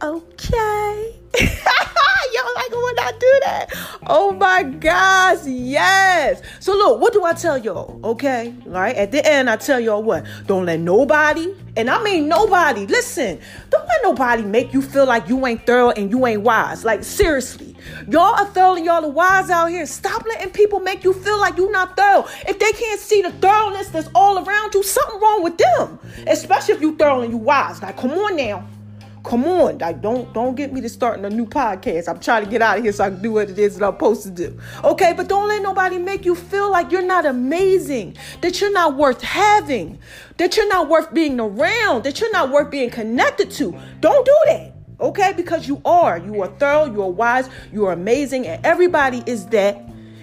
Okay. 0.00 1.20
Y'all 2.32 2.54
like 2.54 2.70
when 2.70 2.98
I 2.98 3.12
do 3.18 3.40
that? 3.44 3.66
Oh 4.06 4.32
my 4.32 4.62
gosh, 4.62 5.46
yes. 5.46 6.42
So 6.58 6.72
look, 6.74 7.00
what 7.00 7.12
do 7.12 7.24
I 7.24 7.32
tell 7.32 7.58
y'all? 7.58 8.00
Okay, 8.02 8.54
all 8.66 8.72
right. 8.72 8.96
At 8.96 9.12
the 9.12 9.24
end, 9.26 9.48
I 9.48 9.56
tell 9.56 9.78
y'all 9.78 10.02
what? 10.02 10.24
Don't 10.46 10.66
let 10.66 10.80
nobody, 10.80 11.54
and 11.76 11.88
I 11.90 12.02
mean 12.02 12.28
nobody. 12.28 12.86
Listen, 12.86 13.38
let 13.94 14.02
nobody 14.02 14.42
make 14.42 14.72
you 14.72 14.82
feel 14.82 15.06
like 15.06 15.28
you 15.28 15.46
ain't 15.46 15.66
thorough 15.66 15.90
and 15.90 16.10
you 16.10 16.26
ain't 16.26 16.42
wise. 16.42 16.84
Like 16.84 17.04
seriously, 17.04 17.76
y'all 18.08 18.34
are 18.34 18.46
thorough 18.46 18.74
and 18.74 18.84
y'all 18.84 19.04
are 19.04 19.10
wise 19.10 19.50
out 19.50 19.66
here. 19.66 19.86
Stop 19.86 20.24
letting 20.26 20.50
people 20.50 20.80
make 20.80 21.04
you 21.04 21.12
feel 21.12 21.38
like 21.38 21.56
you're 21.56 21.70
not 21.70 21.96
thorough. 21.96 22.26
If 22.48 22.58
they 22.58 22.72
can't 22.72 23.00
see 23.00 23.22
the 23.22 23.32
thoroughness 23.32 23.88
that's 23.88 24.08
all 24.14 24.44
around 24.44 24.74
you, 24.74 24.82
something 24.82 25.20
wrong 25.20 25.42
with 25.42 25.58
them. 25.58 25.98
Especially 26.26 26.74
if 26.74 26.80
you 26.80 26.96
thorough 26.96 27.20
and 27.22 27.32
you 27.32 27.38
wise. 27.38 27.82
Like, 27.82 27.96
come 27.96 28.12
on 28.12 28.36
now. 28.36 28.66
Come 29.24 29.46
on, 29.46 29.78
like 29.78 30.02
don't 30.02 30.30
don't 30.34 30.54
get 30.54 30.70
me 30.70 30.82
to 30.82 30.88
starting 30.88 31.24
a 31.24 31.30
new 31.30 31.46
podcast. 31.46 32.08
I'm 32.08 32.20
trying 32.20 32.44
to 32.44 32.50
get 32.50 32.60
out 32.60 32.76
of 32.76 32.84
here 32.84 32.92
so 32.92 33.04
I 33.04 33.08
can 33.08 33.22
do 33.22 33.32
what 33.32 33.48
it 33.48 33.58
is 33.58 33.78
that 33.78 33.86
I'm 33.86 33.94
supposed 33.94 34.22
to 34.24 34.30
do. 34.30 34.60
Okay, 34.84 35.14
but 35.16 35.28
don't 35.28 35.48
let 35.48 35.62
nobody 35.62 35.96
make 35.96 36.26
you 36.26 36.34
feel 36.34 36.70
like 36.70 36.92
you're 36.92 37.00
not 37.00 37.24
amazing, 37.24 38.18
that 38.42 38.60
you're 38.60 38.72
not 38.72 38.96
worth 38.96 39.22
having, 39.22 39.98
that 40.36 40.58
you're 40.58 40.68
not 40.68 40.90
worth 40.90 41.14
being 41.14 41.40
around, 41.40 42.04
that 42.04 42.20
you're 42.20 42.32
not 42.32 42.50
worth 42.50 42.70
being 42.70 42.90
connected 42.90 43.50
to. 43.52 43.74
Don't 44.00 44.26
do 44.26 44.38
that. 44.46 44.72
Okay, 45.00 45.32
because 45.34 45.66
you 45.66 45.80
are. 45.86 46.18
You 46.18 46.42
are 46.42 46.48
thorough, 46.58 46.84
you 46.84 47.02
are 47.02 47.10
wise, 47.10 47.48
you 47.72 47.86
are 47.86 47.92
amazing, 47.92 48.46
and 48.46 48.64
everybody 48.64 49.22
is 49.24 49.46
that 49.46 49.80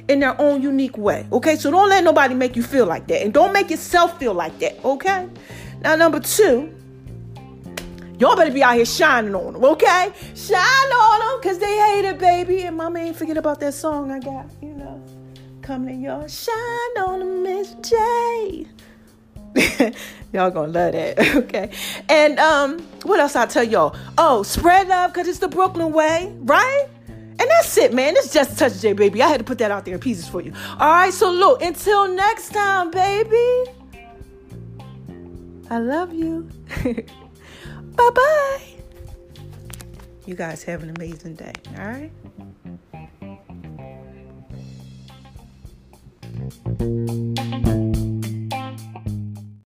in 0.09 0.19
their 0.19 0.39
own 0.39 0.61
unique 0.61 0.97
way. 0.97 1.25
Okay, 1.31 1.55
so 1.55 1.71
don't 1.71 1.89
let 1.89 2.03
nobody 2.03 2.35
make 2.35 2.55
you 2.55 2.61
feel 2.61 2.85
like 2.85 3.07
that, 3.07 3.23
and 3.23 3.33
don't 3.33 3.51
make 3.51 3.71
yourself 3.71 4.19
feel 4.19 4.35
like 4.35 4.59
that. 4.59 4.83
Okay, 4.85 5.27
now 5.81 5.95
number 5.95 6.19
two 6.19 6.71
Y'all 8.21 8.35
better 8.35 8.51
be 8.51 8.61
out 8.61 8.75
here 8.75 8.85
shining 8.85 9.33
on 9.33 9.53
them, 9.53 9.65
okay? 9.65 10.13
Shine 10.35 10.59
on 10.59 11.19
them 11.21 11.39
because 11.41 11.57
they 11.57 11.75
hate 11.75 12.05
it, 12.05 12.19
baby. 12.19 12.61
And 12.61 12.77
mama 12.77 12.99
ain't 12.99 13.15
forget 13.15 13.35
about 13.35 13.59
that 13.61 13.73
song 13.73 14.11
I 14.11 14.19
got, 14.19 14.45
you 14.61 14.75
know. 14.75 15.03
Coming 15.63 15.95
to 15.95 16.05
y'all. 16.05 16.27
Shine 16.27 17.03
on 17.03 17.17
them, 17.17 17.41
Miss 17.41 17.73
J. 17.81 18.67
y'all 20.33 20.51
gonna 20.51 20.71
love 20.71 20.91
that, 20.91 21.19
okay? 21.35 21.71
And 22.09 22.37
um, 22.37 22.77
what 23.05 23.19
else 23.19 23.35
I 23.35 23.47
tell 23.47 23.63
y'all? 23.63 23.95
Oh, 24.19 24.43
spread 24.43 24.87
love 24.87 25.11
because 25.11 25.27
it's 25.27 25.39
the 25.39 25.47
Brooklyn 25.47 25.91
way, 25.91 26.31
right? 26.41 26.85
And 27.07 27.39
that's 27.39 27.75
it, 27.79 27.91
man. 27.91 28.13
It's 28.17 28.31
just 28.31 28.53
a 28.53 28.55
touch 28.55 28.81
J, 28.81 28.93
baby. 28.93 29.23
I 29.23 29.29
had 29.29 29.39
to 29.39 29.43
put 29.43 29.57
that 29.57 29.71
out 29.71 29.83
there 29.83 29.95
in 29.95 29.99
pieces 29.99 30.27
for 30.27 30.41
you. 30.41 30.53
All 30.79 30.91
right, 30.91 31.11
so 31.11 31.31
look, 31.31 31.63
until 31.63 32.07
next 32.07 32.49
time, 32.49 32.91
baby. 32.91 33.71
I 35.71 35.79
love 35.79 36.13
you. 36.13 36.47
Bye 37.95 38.09
bye. 38.13 38.61
You 40.25 40.35
guys 40.35 40.63
have 40.63 40.83
an 40.83 40.89
amazing 40.95 41.35
day. 41.35 41.53
All 41.77 41.85
right. 41.85 42.11
Thank 46.77 47.95
you. 47.95 48.10